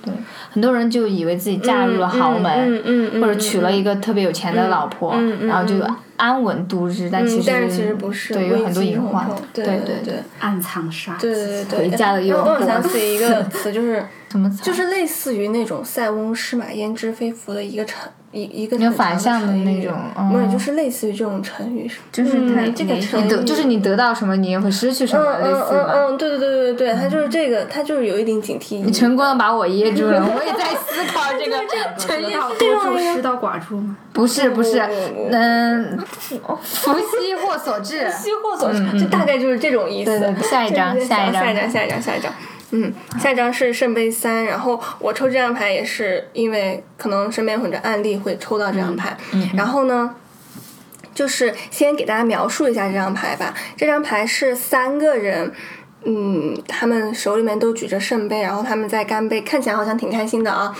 [0.50, 5.96] 很多人就以为自己嫁入了豪门，嗯嗯嗯或者娶了一个特别有钱的老婆，嗯嗯然后就嗯。
[6.16, 11.26] 安稳度日，但其实、嗯但是其实不是，对，有很多隐患对对对对，暗藏杀机。
[11.26, 19.94] 对对，回家的诱让我惑想起一个 词，就是什么词就是类似于那种塞翁失马焉知非福的一个成一一个反向的成语那种
[20.30, 25.92] 不是，嗯就是类似于这种成语，就是太嗯这个你成语得就是你得到什么，你也会失去什么，嗯嗯类似吧。
[25.94, 28.82] 嗯嗯，对对对对对，它就是这个，它就是有一点警惕。
[28.82, 31.58] 你成功的把我噎住了，我也在思考 这个
[31.98, 32.32] 成语。
[32.58, 33.94] 多助失道寡助吗？
[34.14, 34.80] 不是不是
[35.30, 38.08] 嗯，福兮祸所至。
[38.08, 40.10] 福兮祸所致，就大概就是这种意思。
[40.10, 42.32] 对对对下一张 下一张下一张，下一张，下一张。
[42.72, 49.16] 嗯，下一张是圣杯三，然后我抽这张牌也是因为可能身边有很多案例会抽到这张牌，
[49.54, 50.16] 然后呢。
[51.14, 53.52] 就是先给大家描述一下这张牌吧。
[53.76, 55.52] 这张牌是三个人，
[56.04, 60.74] 嗯，他们手里面都举着圣杯，然后他们在干杯，看起来好像挺开心的啊。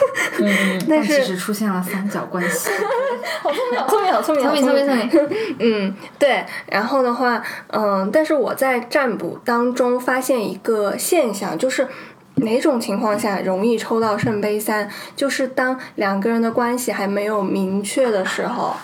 [0.88, 2.70] 但是实出现了三角关系。
[3.42, 6.44] 好聪明，好聪明，好聪明，聪明聪明聪明，嗯，对。
[6.66, 11.88] 然后的话，嗯，但是我在占卜当中发现一个现象，就是
[12.36, 18.74] 哪种情况下容易抽到圣杯三，就是当两个人的关系还没有明确的时候。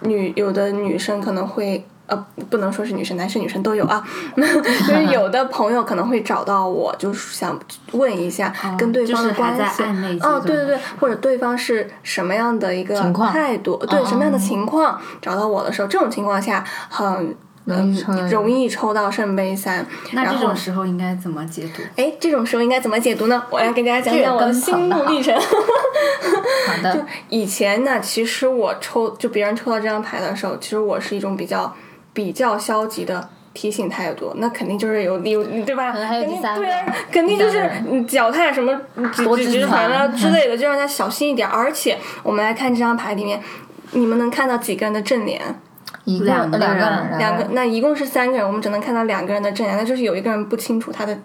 [0.00, 1.84] 女有的女生可能会。
[2.08, 4.02] 呃，不能说是女生，男生女生都有啊。
[4.36, 7.58] 就是有的朋友可能会找到我，就是想
[7.92, 9.82] 问一下跟对方的关系。
[10.20, 12.98] 哦对对对，或者对方是什么样的一个
[13.30, 19.86] 态度，对什么样的情况找到我的时候，这种情况下很容易抽嗯容易抽到圣杯三。
[20.12, 21.82] 那这种时候应该怎么解读？
[21.96, 23.42] 哎，这种时候应该怎么解读呢？
[23.50, 25.34] 我来给大家讲这个讲我的跟心路历程。
[25.38, 31.74] 好的，以前呢，其实我抽就别人抽到这张牌的时候，其实我是一种比较
[32.18, 33.28] 比较消极的。
[33.54, 35.90] 提醒态度，那肯定就是有有对吧？
[35.90, 37.68] 可能还有肯定第三个对啊，肯定就是
[38.06, 38.72] 脚踏什么
[39.12, 41.48] 纸多指纸纸团啊之类的，就让他小心一点。
[41.48, 43.40] 而且我们来看这张牌里面，
[43.92, 45.42] 你们能看到几个人的正脸？
[46.04, 51.18] 一个两个两个人人，两个，那一共是三个人，我们只能看到两个人的正脸，那就是有一个人不清楚他的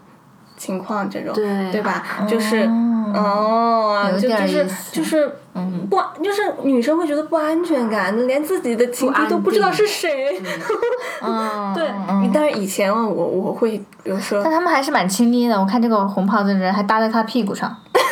[0.58, 2.26] 情况，这种对对吧？
[2.28, 2.68] 就是
[3.14, 5.88] 哦，就就是就是嗯。
[5.90, 10.42] 不，就是女生会觉得不安全感，连自己的情敌都不知道是谁。
[11.22, 15.60] 嗯，对嗯，但是以前我我会，比如说但他们还是蛮亲密的。
[15.60, 18.02] 我看这个红袍子的人还搭在他屁股上，对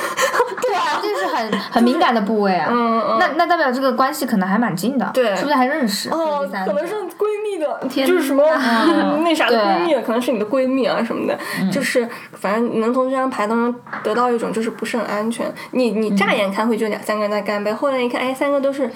[0.92, 2.68] 啊， 这是很很敏感的部位啊。
[2.70, 6.10] 嗯嗯那那代表这个关系可能还蛮近的，对是不是还认识？
[6.10, 8.44] 哦，可能是闺蜜的，天就是什么
[9.24, 11.38] 那啥的闺蜜，可能是你的闺蜜啊什么的，
[11.72, 15.46] 就是反正你能从这张牌当中得到一种就是不是很安全。
[15.72, 18.90] 你你乍眼看会就两三个人在干杯，后来一看，哎，三个都是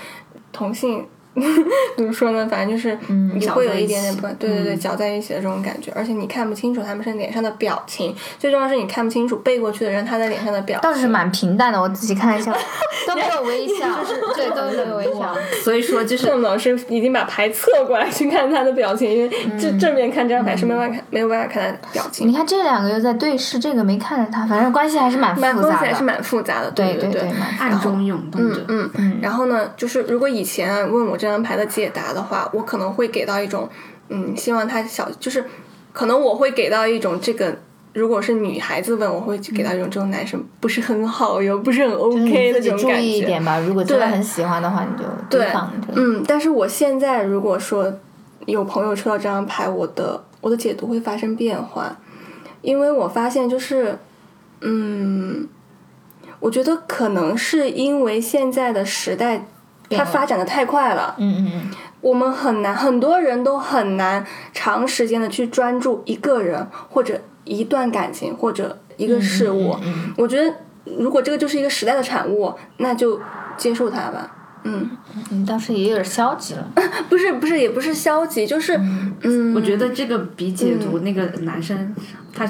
[0.51, 1.07] 同性。
[1.97, 2.47] 怎么说呢？
[2.49, 10.89] 反正就是你会有一点点不，对对对，搅在一起的这种感觉，而且你看不清楚他们是脸上的表情，最重要是你看不清楚背过去的人他在脸上的表情。
[10.89, 12.53] 倒是蛮平淡的，我仔细看一下，
[13.07, 13.87] 都没有微笑，
[14.35, 15.35] 对，都没有微笑。
[15.63, 22.27] 所以说就是郑老师已经把牌侧过来去看他的表情，因为正正面看这张牌是没办法看，没有办法看他的表情。
[22.27, 25.77] 你看这两个又在对视，这个没看着他，反正关系还是蛮蛮复杂的。
[25.77, 28.63] 关系还是蛮复杂的，对对对，暗中涌动着。
[28.67, 33.69] 嗯嗯，然后呢，就是如果以前啊问我这张牌的解答的话，我可能会给到一种，
[34.09, 35.43] 嗯，希望他小，就是
[35.91, 37.57] 可能我会给到一种这个，
[37.93, 43.05] 如果是女孩子问，我会去给到一种这种男生不是很好又，不是很 OK 的自己注这种感觉。
[43.05, 45.47] 意一点吧，如果真的对很喜欢的话，你就对。
[45.95, 47.93] 嗯，但是我现在如果说
[48.45, 51.97] 有朋友抽到这张牌，我的我的解读会发生变化，
[52.61, 53.97] 因为我发现就是，
[54.61, 55.47] 嗯，
[56.39, 59.47] 我觉得可能是因为现在的时代
[59.89, 61.71] 它发展的太快了，嗯嗯嗯，
[62.01, 69.75] 我们很难，很多人都很难长时间的去专注一个人或者一段感情或者一个事物。
[69.83, 70.53] 嗯我觉得
[70.97, 73.19] 如果这个就是一个时代的产物，那就
[73.57, 74.31] 接受它吧。
[74.67, 74.89] 嗯，
[75.29, 76.67] 你倒是也有点消极了。
[77.07, 78.75] 不是不是，也不是消极，就是
[79.21, 81.93] 嗯，我觉得这个比解读那个男生
[82.33, 82.49] 他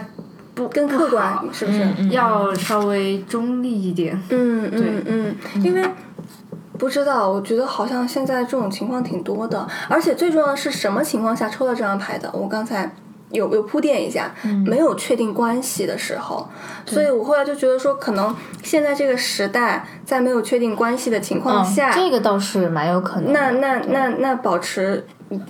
[0.54, 1.86] 不更客观，是不是？
[1.98, 4.18] 嗯要稍微中立一点。
[4.30, 5.84] 嗯对嗯嗯，因为
[6.78, 12.30] 不知道，我觉得好像现在这种情况挺多的，而且最重要的是什么情况下抽到这张牌的？
[12.34, 12.92] 我刚才。
[13.32, 14.34] 有有铺垫一下，
[14.66, 16.48] 没有确定关系的时候，
[16.86, 18.34] 所以我后来就觉得说，可能
[18.64, 23.40] 现在这个时代，在没有确定关系的情况嗯，下，这个倒是蛮有可能的。
[23.40, 25.06] 那那那那保持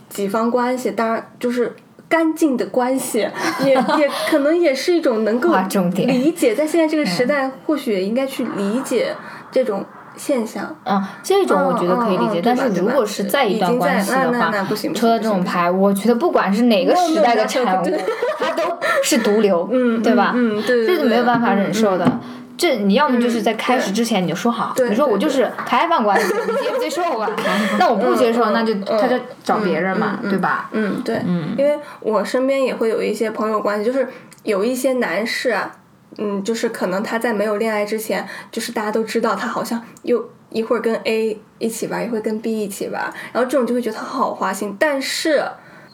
[0.10, 1.76] 几方关系，当然就是
[2.08, 3.28] 干净的关系，
[3.64, 5.54] 也 也可能也是一种能够
[5.94, 9.14] 理解，在现在这个时代，或许也应该去理解
[9.52, 9.86] 这种
[10.18, 10.76] 现象。
[10.84, 14.52] 嗯，这种我觉得可以理解，但是如果是在一段关系的话
[14.94, 17.86] 抽到这种牌，我觉得不管是哪个时代的产物，
[18.40, 18.64] 它都
[19.04, 20.34] 是毒瘤，嗯，对吧？
[20.36, 22.06] 嗯，对，这是没有办法忍受的。
[22.06, 22.20] 嗯。
[22.58, 27.30] 这你要么就是在开始之前你就说好，对你说我就是开放关系，你接不接受吧？
[27.78, 30.70] 那我不接受，嗯那就嗯他就找别人嘛，对吧？
[30.72, 31.22] 嗯，对，
[31.58, 34.08] 因为我身边也会有一些朋友关系，就是
[34.44, 35.70] 有一些男士啊，
[36.18, 43.02] 嗯，就是可能他在没有恋爱之前，就是大家都知道他好像又一会儿跟 A 一起玩，一会儿跟 B 一起玩，
[43.34, 45.44] 然后这种就会觉得他好花心，但是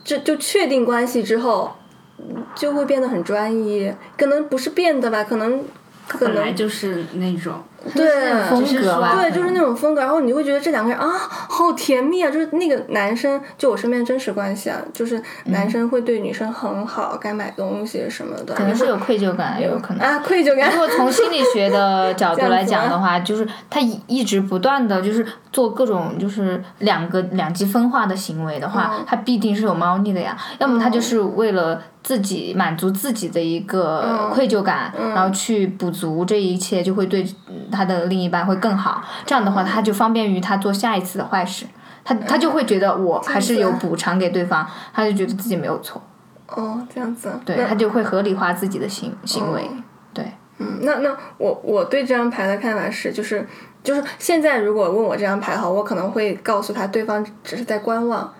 [0.03, 1.71] 这就确定关系之后，
[2.19, 5.63] 嗯就会变得很专一，可能不是变的吧，可能
[6.07, 7.63] 可能就是那种，
[7.95, 12.29] 对风格吧，对，就是那种风格，然后你就会觉得这两个人啊，好甜蜜啊！
[12.29, 20.07] 就是那个男生，就我身边真实关系啊，就是男生会对女生很好，该买东西什么的，可能是有愧疚感，也有可能。
[20.07, 20.77] 啊愧疚感如。
[20.77, 30.37] 果从心理学的 角度来讲的话，就是他一一直不断的就是做各种就是两个两极分化的行为的话，嗯他必定是有猫腻的呀。
[30.59, 39.01] 要么他就是为了自己满足自己的一个嗯愧疚感，然后去补足这一切，就会对嗯他的另一半会更好。
[39.25, 41.65] 这样的话，他就方便于他做下一次的坏事。
[42.03, 46.01] 他他就会觉得我还是有补偿给对方，他就觉得自己没有错，
[46.47, 47.31] 哦，这样子。
[47.45, 49.69] 对那他就会合理化自己的行行为。
[50.13, 50.25] 对，
[50.57, 53.47] 嗯，那那那我我对这张牌的看法是，就是
[53.83, 58.33] 就是现在如果问我这张牌的话，我可能会告诉他对方只是在观望。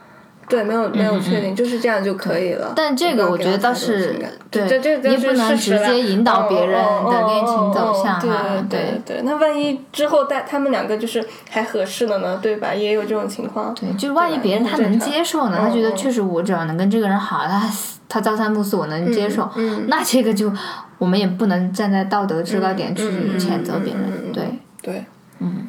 [0.51, 2.73] 对，没有没有确定，就是这样就可以了。
[2.75, 4.19] 但这个我觉得倒是，
[4.51, 8.21] 对，这这你不能直接引导别人的恋情走向啊。
[8.69, 12.75] 对对对，那万一之后带他们两个就是还合适了呢，对吧？
[12.75, 13.73] 也有这种情况。
[13.73, 15.57] 对，就是万一别人他能接受呢？
[15.61, 17.63] 他觉得确实我只要能跟这个人好，他
[18.09, 19.49] 他朝三暮四我能接受，
[19.87, 20.51] 那这个就
[20.97, 23.03] 我们也不能站在道德制高点去
[23.39, 24.33] 谴责别人。
[24.33, 24.43] 对
[24.81, 25.05] 对，
[25.39, 25.67] 嗯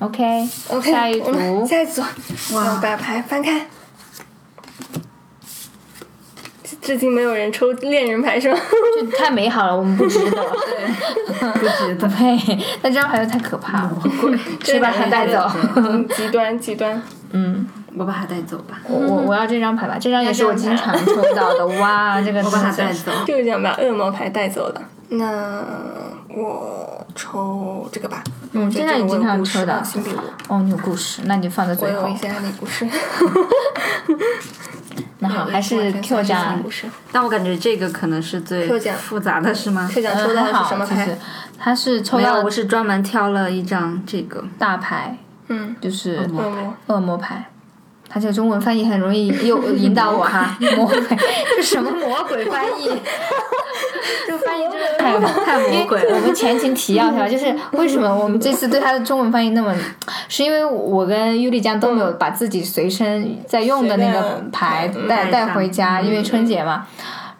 [0.00, 2.02] ，OK OK，下一组，下一组，
[2.56, 3.64] 哇，把牌翻开。
[6.84, 8.58] 至今没有人抽恋人牌是吗？
[8.94, 12.06] 这太美好了，我们不值得，对，不值得。
[12.14, 12.36] 配，
[12.82, 14.02] 那这张牌又太可怕了，
[14.62, 15.50] 谁 把它带走？
[16.14, 17.02] 极端极端。
[17.32, 17.66] 嗯，
[17.96, 18.82] 我把它带走吧。
[18.86, 21.66] 我我我要这张牌吧，这张也是我经常抽到的。
[21.80, 24.82] 哇，这个我把它带走，就是想把恶魔牌带走了。
[25.08, 25.62] 那
[26.28, 28.22] 我抽这个吧。
[28.52, 29.82] 嗯，这张你经常抽的。
[30.48, 32.02] 哦，你有故事，那你放在最后。
[32.02, 32.86] 我有一些那故事。
[35.18, 36.62] 那好，还是 Q 奖。
[37.12, 41.18] 但我感觉这个可能是最复杂的是吗？Q 奖抽到是什么牌？
[41.58, 45.16] 他是抽到，我是专门挑了一张这个大牌，
[45.48, 47.46] 嗯，就是恶魔恶魔牌。
[48.08, 51.00] 他这个中文翻译很容易诱引导我哈， 魔鬼
[51.56, 52.88] 这什么魔鬼翻译？
[54.26, 56.00] 这个翻译真的太太魔鬼。
[56.12, 59.74] 我们前情提要一下， 就是为什么我们这次对他的中文翻译那么，
[60.28, 66.86] 是因为我跟尤丽江都没有把自己随身在用的那个牌带带回家，因为春节嘛。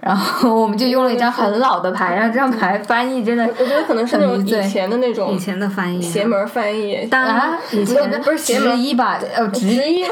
[0.04, 7.06] 然后我们就用了一张很老的牌，然后这张牌翻译真的，我觉得可能是那种以前的那种以前的翻译，邪门翻译。
[7.06, 9.18] 当然以前不是邪门一吧？
[9.34, 10.04] 呃，直译，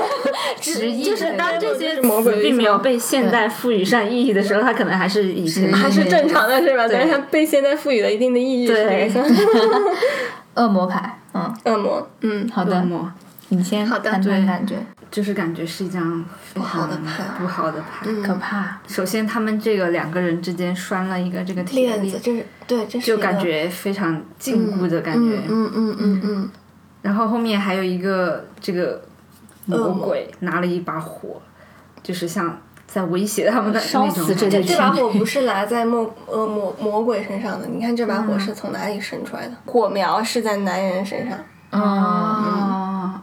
[0.58, 1.04] 直译。
[1.12, 6.88] 就是当这些词并没有被现代赋予上意义的时候，它可能还是以前还是正常的，是吧？
[6.90, 8.66] 但是它被现在赋予了一定的意义。
[8.66, 9.12] 对，
[10.56, 13.12] 恶魔牌，嗯，恶魔，嗯，好的，恶魔，
[13.50, 14.76] 你先谈谈感觉。
[15.12, 18.78] 就是感觉是一张不好的牌，不好的牌，可怕。
[18.88, 25.42] 首先，他们这个两个人之间拴了一个这个铁链子，这是对，这是就感觉非常禁锢的感觉。
[25.46, 26.50] 嗯嗯嗯嗯。
[27.02, 29.02] 然后后面还有一个这个
[29.66, 31.42] 魔鬼拿了一把火，
[32.02, 39.54] 就是像在威胁他们的烧死这这把火不是拿在魔呃魔魔鬼身上的，你看这把火是从哪里生出来的？
[39.66, 41.38] 火苗是在男人身上。
[41.72, 43.20] 哦。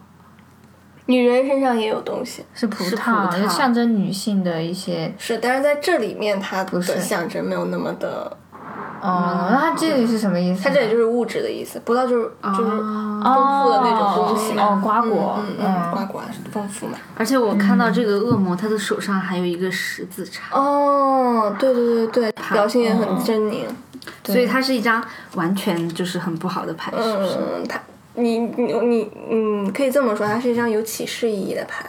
[1.09, 5.11] 女人身上也有东西，是葡萄，象征女性的一些。
[5.17, 8.31] 是，但是在这里面，它的象征没有那么的。
[9.01, 10.63] 哦，那它这里是什么意思？
[10.63, 14.63] 它这里就是物质的意思，葡萄就是就是丰富的那种东西嘛。
[14.63, 16.99] 哦，瓜果，嗯，瓜果丰富嘛。
[17.17, 20.55] 而且我看到这个恶魔，他的手上还有一个十字叉。
[20.55, 23.63] 哦，对对对对，表情也很狰狞。
[24.25, 27.37] 所以它是一张完全就是很不好的牌，是不是？
[27.67, 27.79] 它。
[28.15, 31.85] 你你你嗯，可以这么说，它是一张有启示意义的牌。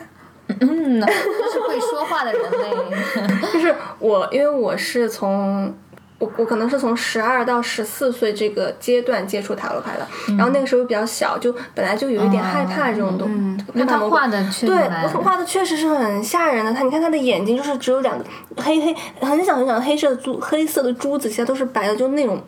[0.49, 1.07] 嗯，就
[1.53, 2.71] 是会说话的人类。
[3.53, 5.75] 就是我，因为我是从。
[6.19, 10.07] 我我可能是从十二到十四岁这个阶段接触塔罗牌的，
[10.37, 13.65] 然后那个时候比较小，就本来就有一点害怕这种东西。
[13.73, 14.77] 那他画的确对，
[15.25, 16.75] 画的确实是很吓人的。
[16.75, 18.25] 他你看他的眼睛就是只有两个
[18.59, 22.39] 黑黑很小很小的黑色珠黑色的珠子，其他都是白的，就那种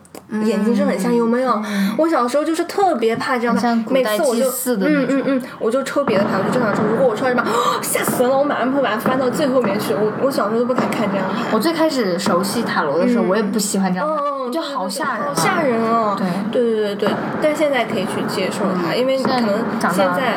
[0.45, 1.63] 眼睛是很像，有没有？
[1.97, 4.45] 我小时候就是特别怕这样的，每次我就
[4.77, 6.83] 嗯嗯嗯，我就抽别的牌，我就正常抽。
[6.85, 7.45] 如果我抽到什么，
[7.81, 9.95] 吓死了，我马上会把它翻到最后面去。
[9.95, 11.41] 我我小时候都不敢看这样的牌。
[11.53, 13.63] 我最开始熟悉塔罗的时候，我也不。
[13.63, 16.17] 喜欢这样，我觉得好吓人，好吓人哦！
[16.51, 19.49] 对对对对对，但现在可以去接受它，因为可能
[19.81, 20.37] 现在，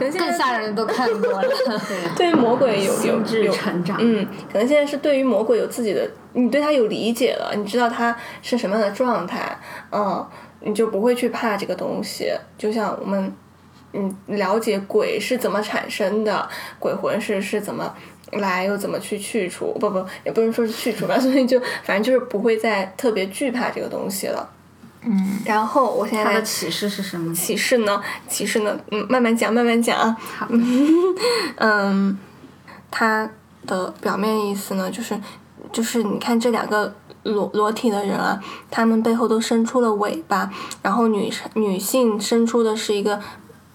[0.00, 1.48] 可能更吓人都看多了。
[2.16, 9.58] 对魔鬼有有有成长，嗯，可能现在是对于魔鬼有自己的，你对他有理解了，你知道他是什么样的状态，
[9.92, 10.26] 嗯，
[10.60, 12.32] 你就不会去怕这个东西。
[12.56, 13.32] 就像我们，
[13.92, 17.94] 嗯，了解鬼是怎么产生的，鬼魂是是怎么。
[18.34, 19.72] 来又怎么去去除？
[19.80, 24.48] 不不，也不能说是去除吧，所以就反正就是不会再特别惧怕这个东西了。
[25.02, 27.34] 嗯，然后我现在它的启示是什么？
[27.34, 28.02] 启示呢？
[28.28, 28.78] 启示呢？
[28.90, 30.16] 嗯，慢慢讲，慢慢讲啊。
[30.38, 30.46] 好。
[31.56, 32.18] 嗯，
[32.90, 33.30] 它
[33.66, 35.18] 的表面意思呢，就是
[35.72, 38.38] 就是你看这两个裸裸体的人啊，
[38.70, 40.50] 他们背后都伸出了尾巴，
[40.82, 43.20] 然后女女性伸出的是一个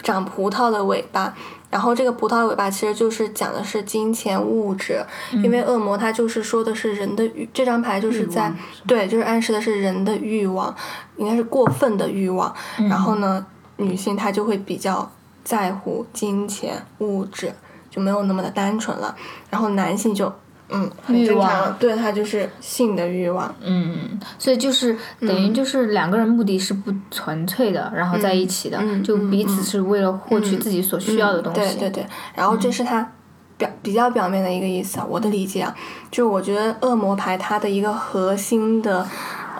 [0.04, 1.34] 长葡萄的尾巴。
[1.70, 5.05] 然后这个葡萄尾巴其实就是讲的是金钱物质，
[5.43, 8.53] 因为恶魔他就是说的是人的欲，这张牌就是在
[8.88, 10.74] 对，就是暗示的是人的欲望，
[11.18, 12.53] 应该是过分的欲望。
[12.89, 13.45] 然后呢，
[13.78, 15.11] 女性她就会比较
[15.43, 17.53] 在乎金钱物质，
[17.89, 19.13] 就没有那么的单纯了。
[19.49, 20.34] 然后男性就
[20.70, 31.59] 嗯，很欲望正常，对他就是性的欲望，嗯，所以就是等于就是两个人目的是不纯粹的，然后在一起的，嗯就彼此是为了获取自己所需要的东西。
[31.78, 33.11] 对对对，然后这是他
[33.57, 35.76] 表比较表面的一个意思啊，我的理解啊，
[36.09, 39.07] 就是我觉得恶魔牌它的一个核心的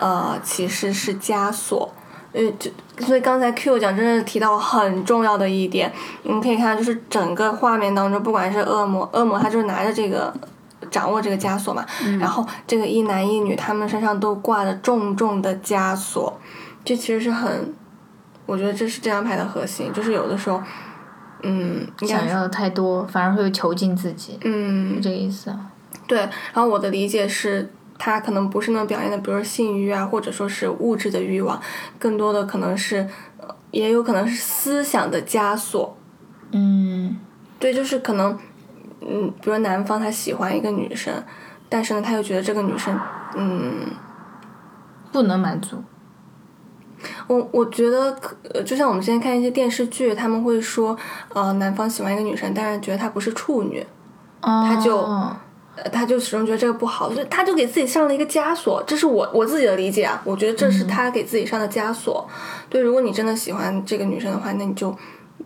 [0.00, 1.92] 呃其实是枷锁。
[2.32, 5.90] 呃，就所以刚才 Q 讲真的提到很重要的一点，
[6.22, 10.34] 你们可以看到，就是整个画面当中，不管是恶魔，恶魔他就是拿着这个
[10.96, 11.84] 掌握这个枷锁嘛，
[12.18, 16.40] 然后这个一男一女他们身上都挂着重重的枷锁，
[16.82, 17.74] 这其实是很，
[18.46, 20.62] 我觉得这是这张牌的核心，就是有的时候，
[21.42, 25.60] 嗯，想要的太多，反而会囚禁自己，嗯，这个意思啊。
[26.06, 31.60] 对，然后我的理解是，他可能不是那种表现的，比如说性欲啊，或者说是物质的欲望，
[31.98, 33.06] 更多的可能是，
[33.38, 35.94] 呃也有可能是思想的枷锁。
[36.52, 37.18] 嗯
[37.58, 38.38] 对，就是可能，
[39.00, 41.12] 嗯，比如说男方他喜欢一个女生，
[41.68, 42.98] 但是呢，他又觉得这个女生，
[43.36, 43.90] 嗯，
[45.12, 45.82] 不能满足。
[47.26, 48.18] 我我觉得
[48.64, 50.96] 就像我们之前看一些电视剧，他们会说，
[51.34, 53.86] 呃，男方喜欢一个女生，但是觉得她不是处女，
[54.40, 55.36] 他就呃，
[55.92, 62.26] 他就始终觉得这个不好，所以他就给自己上了一个枷锁，这是我我自己的理解啊，我觉得这是他给自己上的枷锁。
[62.70, 64.96] 对，如果你真的喜欢这个女生的话，那你就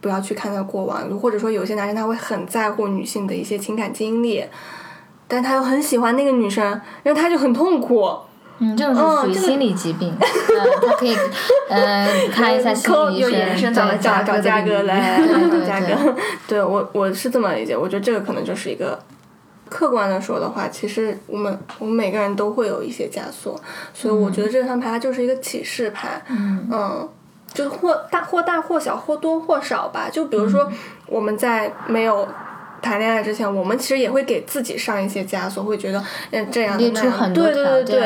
[0.00, 4.44] 不要去看他过往，或者说有些男生他会很在乎女性的一些情感经历，
[5.28, 8.08] 但他又很喜欢那个女生，然后他就很痛苦。
[8.62, 11.16] 嗯，这种是属于心理疾病，嗯，他可以，
[11.70, 16.16] 呃，看一下心理医有生，延伸到了对找找价格来，对对找价对格。
[16.46, 19.02] 对我我是这么理解，我觉得这个可能就是一个
[19.70, 23.58] 客观的说的话，其实我们我们每个人都会有一些枷锁，
[23.94, 27.08] 所以我觉得这张牌它就是一个启示牌，嗯。
[27.52, 30.72] 就或大或大或小或多或少吧，就比如说嗯。
[31.10, 32.28] 我们在没有
[32.80, 38.00] 谈恋爱之前，我们其实也会给自己上一些枷锁，会觉得嗯这样的列那样的，出很多对对对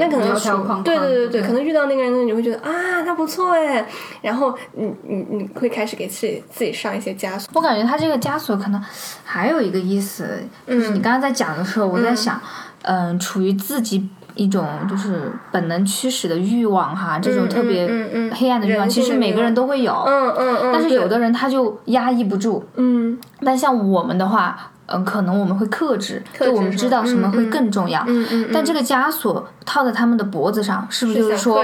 [0.00, 3.86] 那可能条条框框对对对可能遇到那个人呢，你会觉得啊他不错哎，
[4.22, 8.84] 然后你你你会开始给自己自己上一些枷锁，我感觉他这个枷锁可能
[9.24, 12.40] 还有一个意思，就是你刚刚在讲的时候，我在想，
[12.82, 14.08] 嗯、处于自己
[14.38, 17.86] 一种就是本能驱使的欲望哈，这种特别
[18.32, 23.18] 黑暗的欲望，其实每个人都会有，嗯嗯嗯，但是有的人他就压抑不住，嗯。
[23.44, 28.02] 但像我们的话，嗯、可能我们会克制，就我们知道什么会更重要。
[28.06, 28.78] 嗯嗯，但这个。
[28.88, 31.62] 枷锁套在他们的脖子上，是不是就是说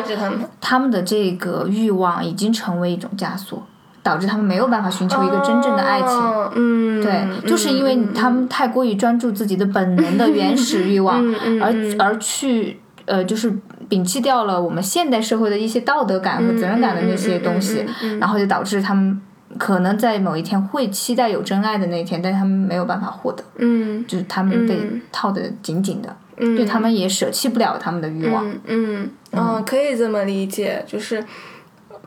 [0.60, 3.62] 他们的这个欲望已经成为一种枷锁，
[4.04, 6.10] 导致他们没有办法寻求一个真正的爱情？
[6.10, 11.16] 哦嗯，对，就是因为他们太过于专注自己的本能的原始欲望，
[11.60, 13.52] 而嗯而去呃，就是
[13.88, 17.84] 摒弃掉了我们现代社会的一些道德感和责任感的那些东西，
[18.20, 19.20] 然后就导致他们
[19.58, 28.46] 可能在某一天会期待有真爱的那一天，但是他们没有办法获得，嗯就是他们被嗯套得紧紧的，嗯，就他们也舍弃不了他们的欲望。
[28.50, 31.24] 嗯嗯嗯，可以这么理解，就是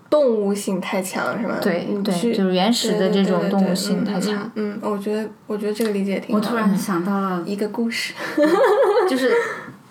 [0.10, 1.60] 动物性太强，是吧？
[1.62, 4.50] 对对，就是原始的这种动物性太强。
[4.56, 6.40] 嗯，嗯我觉得我觉得这个理解挺好。
[6.40, 8.14] 我突然想到了，一个故事，
[9.10, 9.32] 就是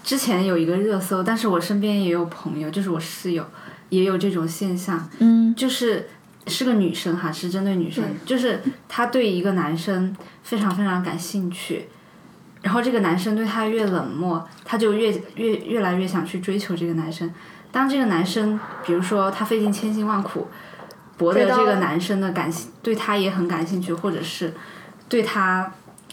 [0.03, 3.45] 之前有一个热搜，但是我身边也有朋友，就是我室友
[3.91, 6.09] 也有这种现象，嗯就是
[6.47, 11.89] 是个女生哈，是针对女生，就是她对一个男生非常非常感兴趣，
[12.62, 17.31] 然后这个男生对她越冷漠，她就越越越来越想去追求这个男生。
[17.77, 20.49] 当这个男生，比如说他费尽千辛万苦
[21.18, 24.55] 博得这个男生的感兴，对他也很感兴趣，或者是
[25.11, 25.70] 对他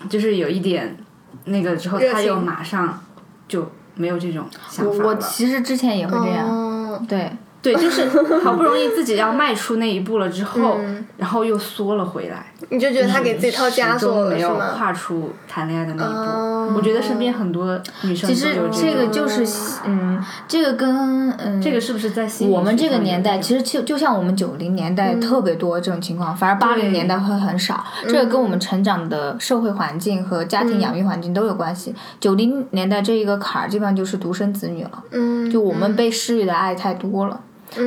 [0.09, 0.97] 就是有一点
[1.45, 3.01] 那个之后，他又马上
[3.47, 5.20] 就没有这种想我我法了。
[5.22, 7.32] 其实之前也会这样，哦对，
[7.64, 8.05] 对，就是
[8.43, 12.45] 好不容易自己要迈出那一步了之后，嗯然后又缩了回来。
[12.70, 14.72] 你就觉得他给自己套枷锁了，终没有是吗？
[14.76, 16.14] 跨出谈恋爱的那一步。
[16.14, 19.45] 哦我觉得身边很多女生其实这个就是
[19.86, 27.84] 嗯，这个跟嗯这个是不是在我们这个年代，其实就就像我们九零年代特别多这种情况，反而八零年代会很少。
[28.07, 31.93] 这个跟我们成长的社会环境和家庭养育环境都有关系。
[32.20, 35.03] 九零年代这一个坎儿，基本上就是独生子女了。
[35.11, 37.41] 嗯，就我们被施予的爱太多了，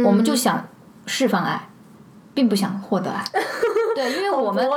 [0.05, 0.67] 我们就想
[1.07, 1.69] 释放爱，
[2.35, 3.25] 并不想获得爱。
[3.95, 4.69] 对，因为我们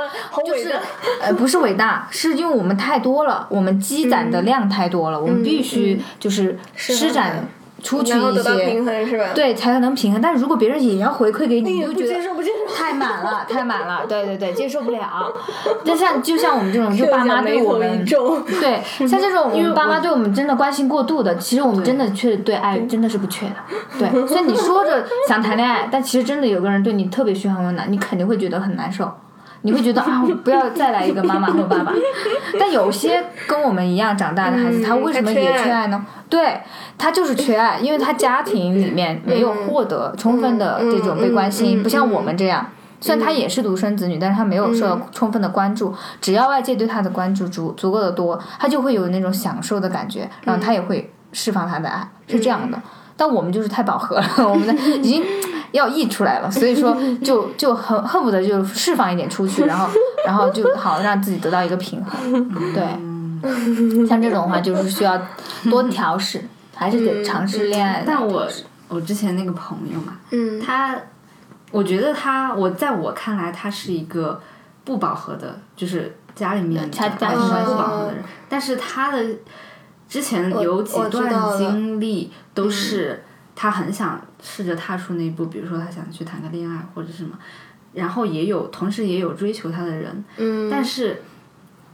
[0.46, 0.74] 就是
[1.20, 7.46] 呃不是伟大，是因为我们太多了，我们积攒的量太多了，我们必须就是施展
[7.82, 9.24] 出去一然后得到平些，衡是吧？
[9.34, 10.20] 对，才能平衡。
[10.20, 12.74] 但是如果别人也要回馈给你，你就觉得接受不接受。
[12.74, 15.32] 太满了，太满了，对对对，接受不了。
[15.84, 23.56] 但像就像我们这种， 就爸妈对我们，对， 像这种爸妈对我们真的关心过度的，其实我们真的确对爱真的是不缺的。
[23.98, 29.10] 对，所以你说着想谈恋爱，但其实真的有个人对你特别嘘寒问暖，你肯定会觉得很难受。
[29.62, 31.92] 你会觉得啊，不要再来一个妈妈或爸爸。
[32.58, 36.04] 但有些跟我们一样长大的孩子，嗯他为什么也缺爱呢？
[36.28, 36.60] 对
[36.96, 42.66] 他就是缺爱，因为他家庭里面没有获得充分的这种被关心，不像我们这样。
[43.02, 45.94] 虽然他也是独生子女，但是他没有受到充分的关注。
[46.20, 52.78] 只要外界对他的关注足足够的多，他就会有那种享受的感觉，然后他也会释放他的爱，是这样的。
[53.20, 55.22] 但我们就是太饱和了， 我们的已经
[55.72, 59.86] 要溢出来了，所以说就就恨恨不得就释放一点出去，然后
[60.24, 62.48] 然后就好让自己得到一个平衡。
[62.72, 65.20] 对，像这种的话就是需要
[65.64, 66.42] 多调试，
[66.74, 68.04] 还是得尝试恋爱的。
[68.06, 68.48] 但我
[68.88, 70.96] 我之前那个朋友嘛，嗯他，
[71.70, 74.40] 我觉得他，我在我看来，他是一个
[74.82, 79.22] 不饱和的，就是家里面他家庭家庭关系不饱和的人，但是他的
[80.10, 83.22] 之前有几段经历都是
[83.54, 87.38] 他很想试着踏出那一步，比如说他想去谈个恋爱或者什么，
[87.94, 91.22] 然后也有同时也有追求他的人，嗯，但是，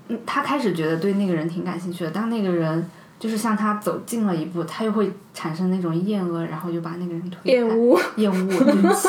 [0.08, 2.88] 嗯，他开始觉得对那个人挺感兴趣的，当那个人
[3.18, 7.50] 就是向他走近了一步，他又会产生那种厌恶，然后就把那个人推开。
[7.50, 9.08] 厌恶，厌恶，对不起，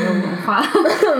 [0.00, 0.62] 没有文化，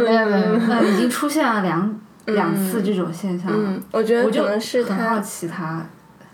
[0.04, 3.58] 没有没有，没有呃， 已经出现了两两次这种现象了。
[3.58, 5.84] 嗯，我觉得是很好，奇他，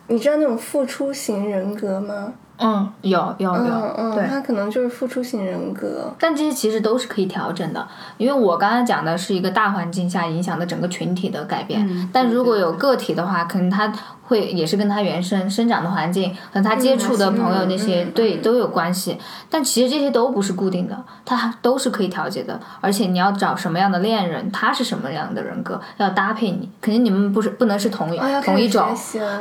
[0.09, 2.33] 你知道那种付出型人格吗？
[2.59, 4.27] 嗯，有有嗯有，嗯，对。
[4.27, 6.11] 他可能就是付出型人格。
[6.19, 7.87] 但这些其实都是可以调整的，
[8.17, 11.87] 因为我刚才讲的是一个大环境下影响的整个群体的改变。
[11.87, 13.93] 嗯但如果有个体的话，可能他
[14.27, 19.19] 会也是跟他原生生长的环境和他接触的朋友那些、对都有关系。
[19.51, 22.61] 但其实这些都不是固定的，它都是可以调节的。
[22.81, 26.69] 而且你要找什么样的恋人，他是什么样的人格，要搭配你。
[26.81, 28.89] 肯定你们不是不能是同一、同一种。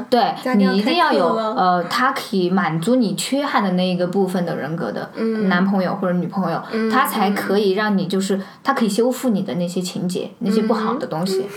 [0.10, 6.62] 对你一定要有呃，他可以满足你缺憾的那一个部分的人格的嗯男朋友或者女朋友，
[6.92, 11.42] 他才可以让你就是他可以修复你的那些情节，那些不好的东西。
[11.42, 11.50] 对，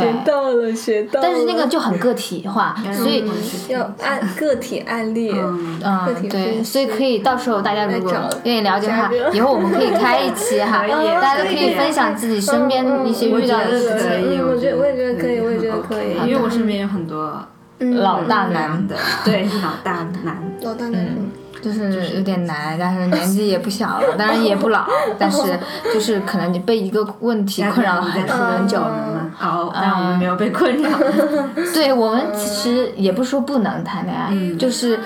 [0.00, 1.26] 学到了，学到了。
[1.28, 3.24] 但是那个就很个体化，所以
[3.68, 5.32] 要按个体案例。
[5.32, 8.14] 嗯，个体嗯，对，所以可以到时候大家如果
[8.44, 10.86] 愿意了解的话，以后我们可以开一期哈，
[11.20, 14.32] 大家都可以分享自己身边一些遇到的事可情。
[14.32, 16.28] 以，嗯我觉得我也觉得可以嗯我也觉得可以。
[16.28, 17.38] 因为我身边有很多
[17.78, 17.96] 嗯。
[17.96, 21.30] 老大这男样的，对，老大男，老大男嗯
[21.62, 24.84] 就是有点难，但是年纪也不小了， 当然也不老，
[25.18, 25.40] 但是
[25.94, 28.78] 就是可能你被一个问题困扰了很久很久。
[29.32, 29.38] 嘛。
[29.40, 30.90] 哦，但我们没有被困扰。
[31.74, 34.98] 对我们其实也不是说不能谈恋爱，嗯就是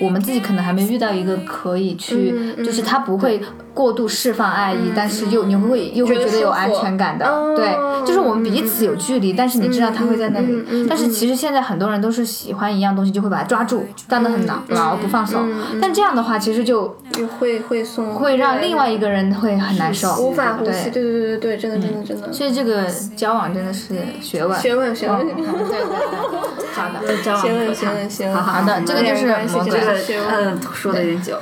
[0.00, 3.40] 我们自己可能还没遇到一个可以去，就是他不会
[3.74, 7.26] 过度释放爱意，但是又你会又会觉得有安全感的。
[7.26, 10.86] 哦对，就是我们彼此有距离，但是你知道他会在那里。
[10.88, 15.38] 但是其实现在很多人都是喜欢一样东西就会把它抓住，抓得很牢牢不放手。
[15.80, 20.90] 但这样的话，其实就就会会送，会让另外一个人会很难受，无法呼吸。
[20.90, 21.00] 对。
[21.00, 22.32] 对对对对对，真的真的真的。
[22.32, 22.84] 所以这个
[23.16, 24.58] 交往真的是学问。
[24.60, 27.22] 学问学问嗯对对对，好的。
[27.22, 28.36] 交往学问学问学问。
[28.36, 29.26] 好的这个就是
[29.64, 29.96] 这个
[30.30, 31.38] 嗯，说的有点久。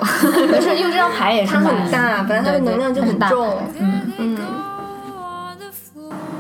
[0.51, 3.59] 没事，因为这张牌也是很大，本来它的能量就很大重。
[3.79, 4.13] 嗯。
[4.19, 4.39] 嗯。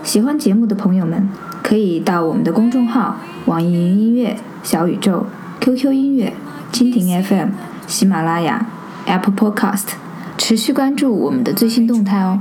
[0.03, 1.29] 喜欢节目的朋友们，
[1.62, 3.16] 可以到我们的公众号、
[3.47, 5.26] 网易云音乐、小宇宙、
[5.61, 6.33] QQ 音乐、
[6.72, 7.49] 蜻蜓 FM、
[7.87, 8.66] 喜马拉雅、
[9.05, 9.89] Apple Podcast，
[10.39, 12.39] 持续关注我们的最新动态哦。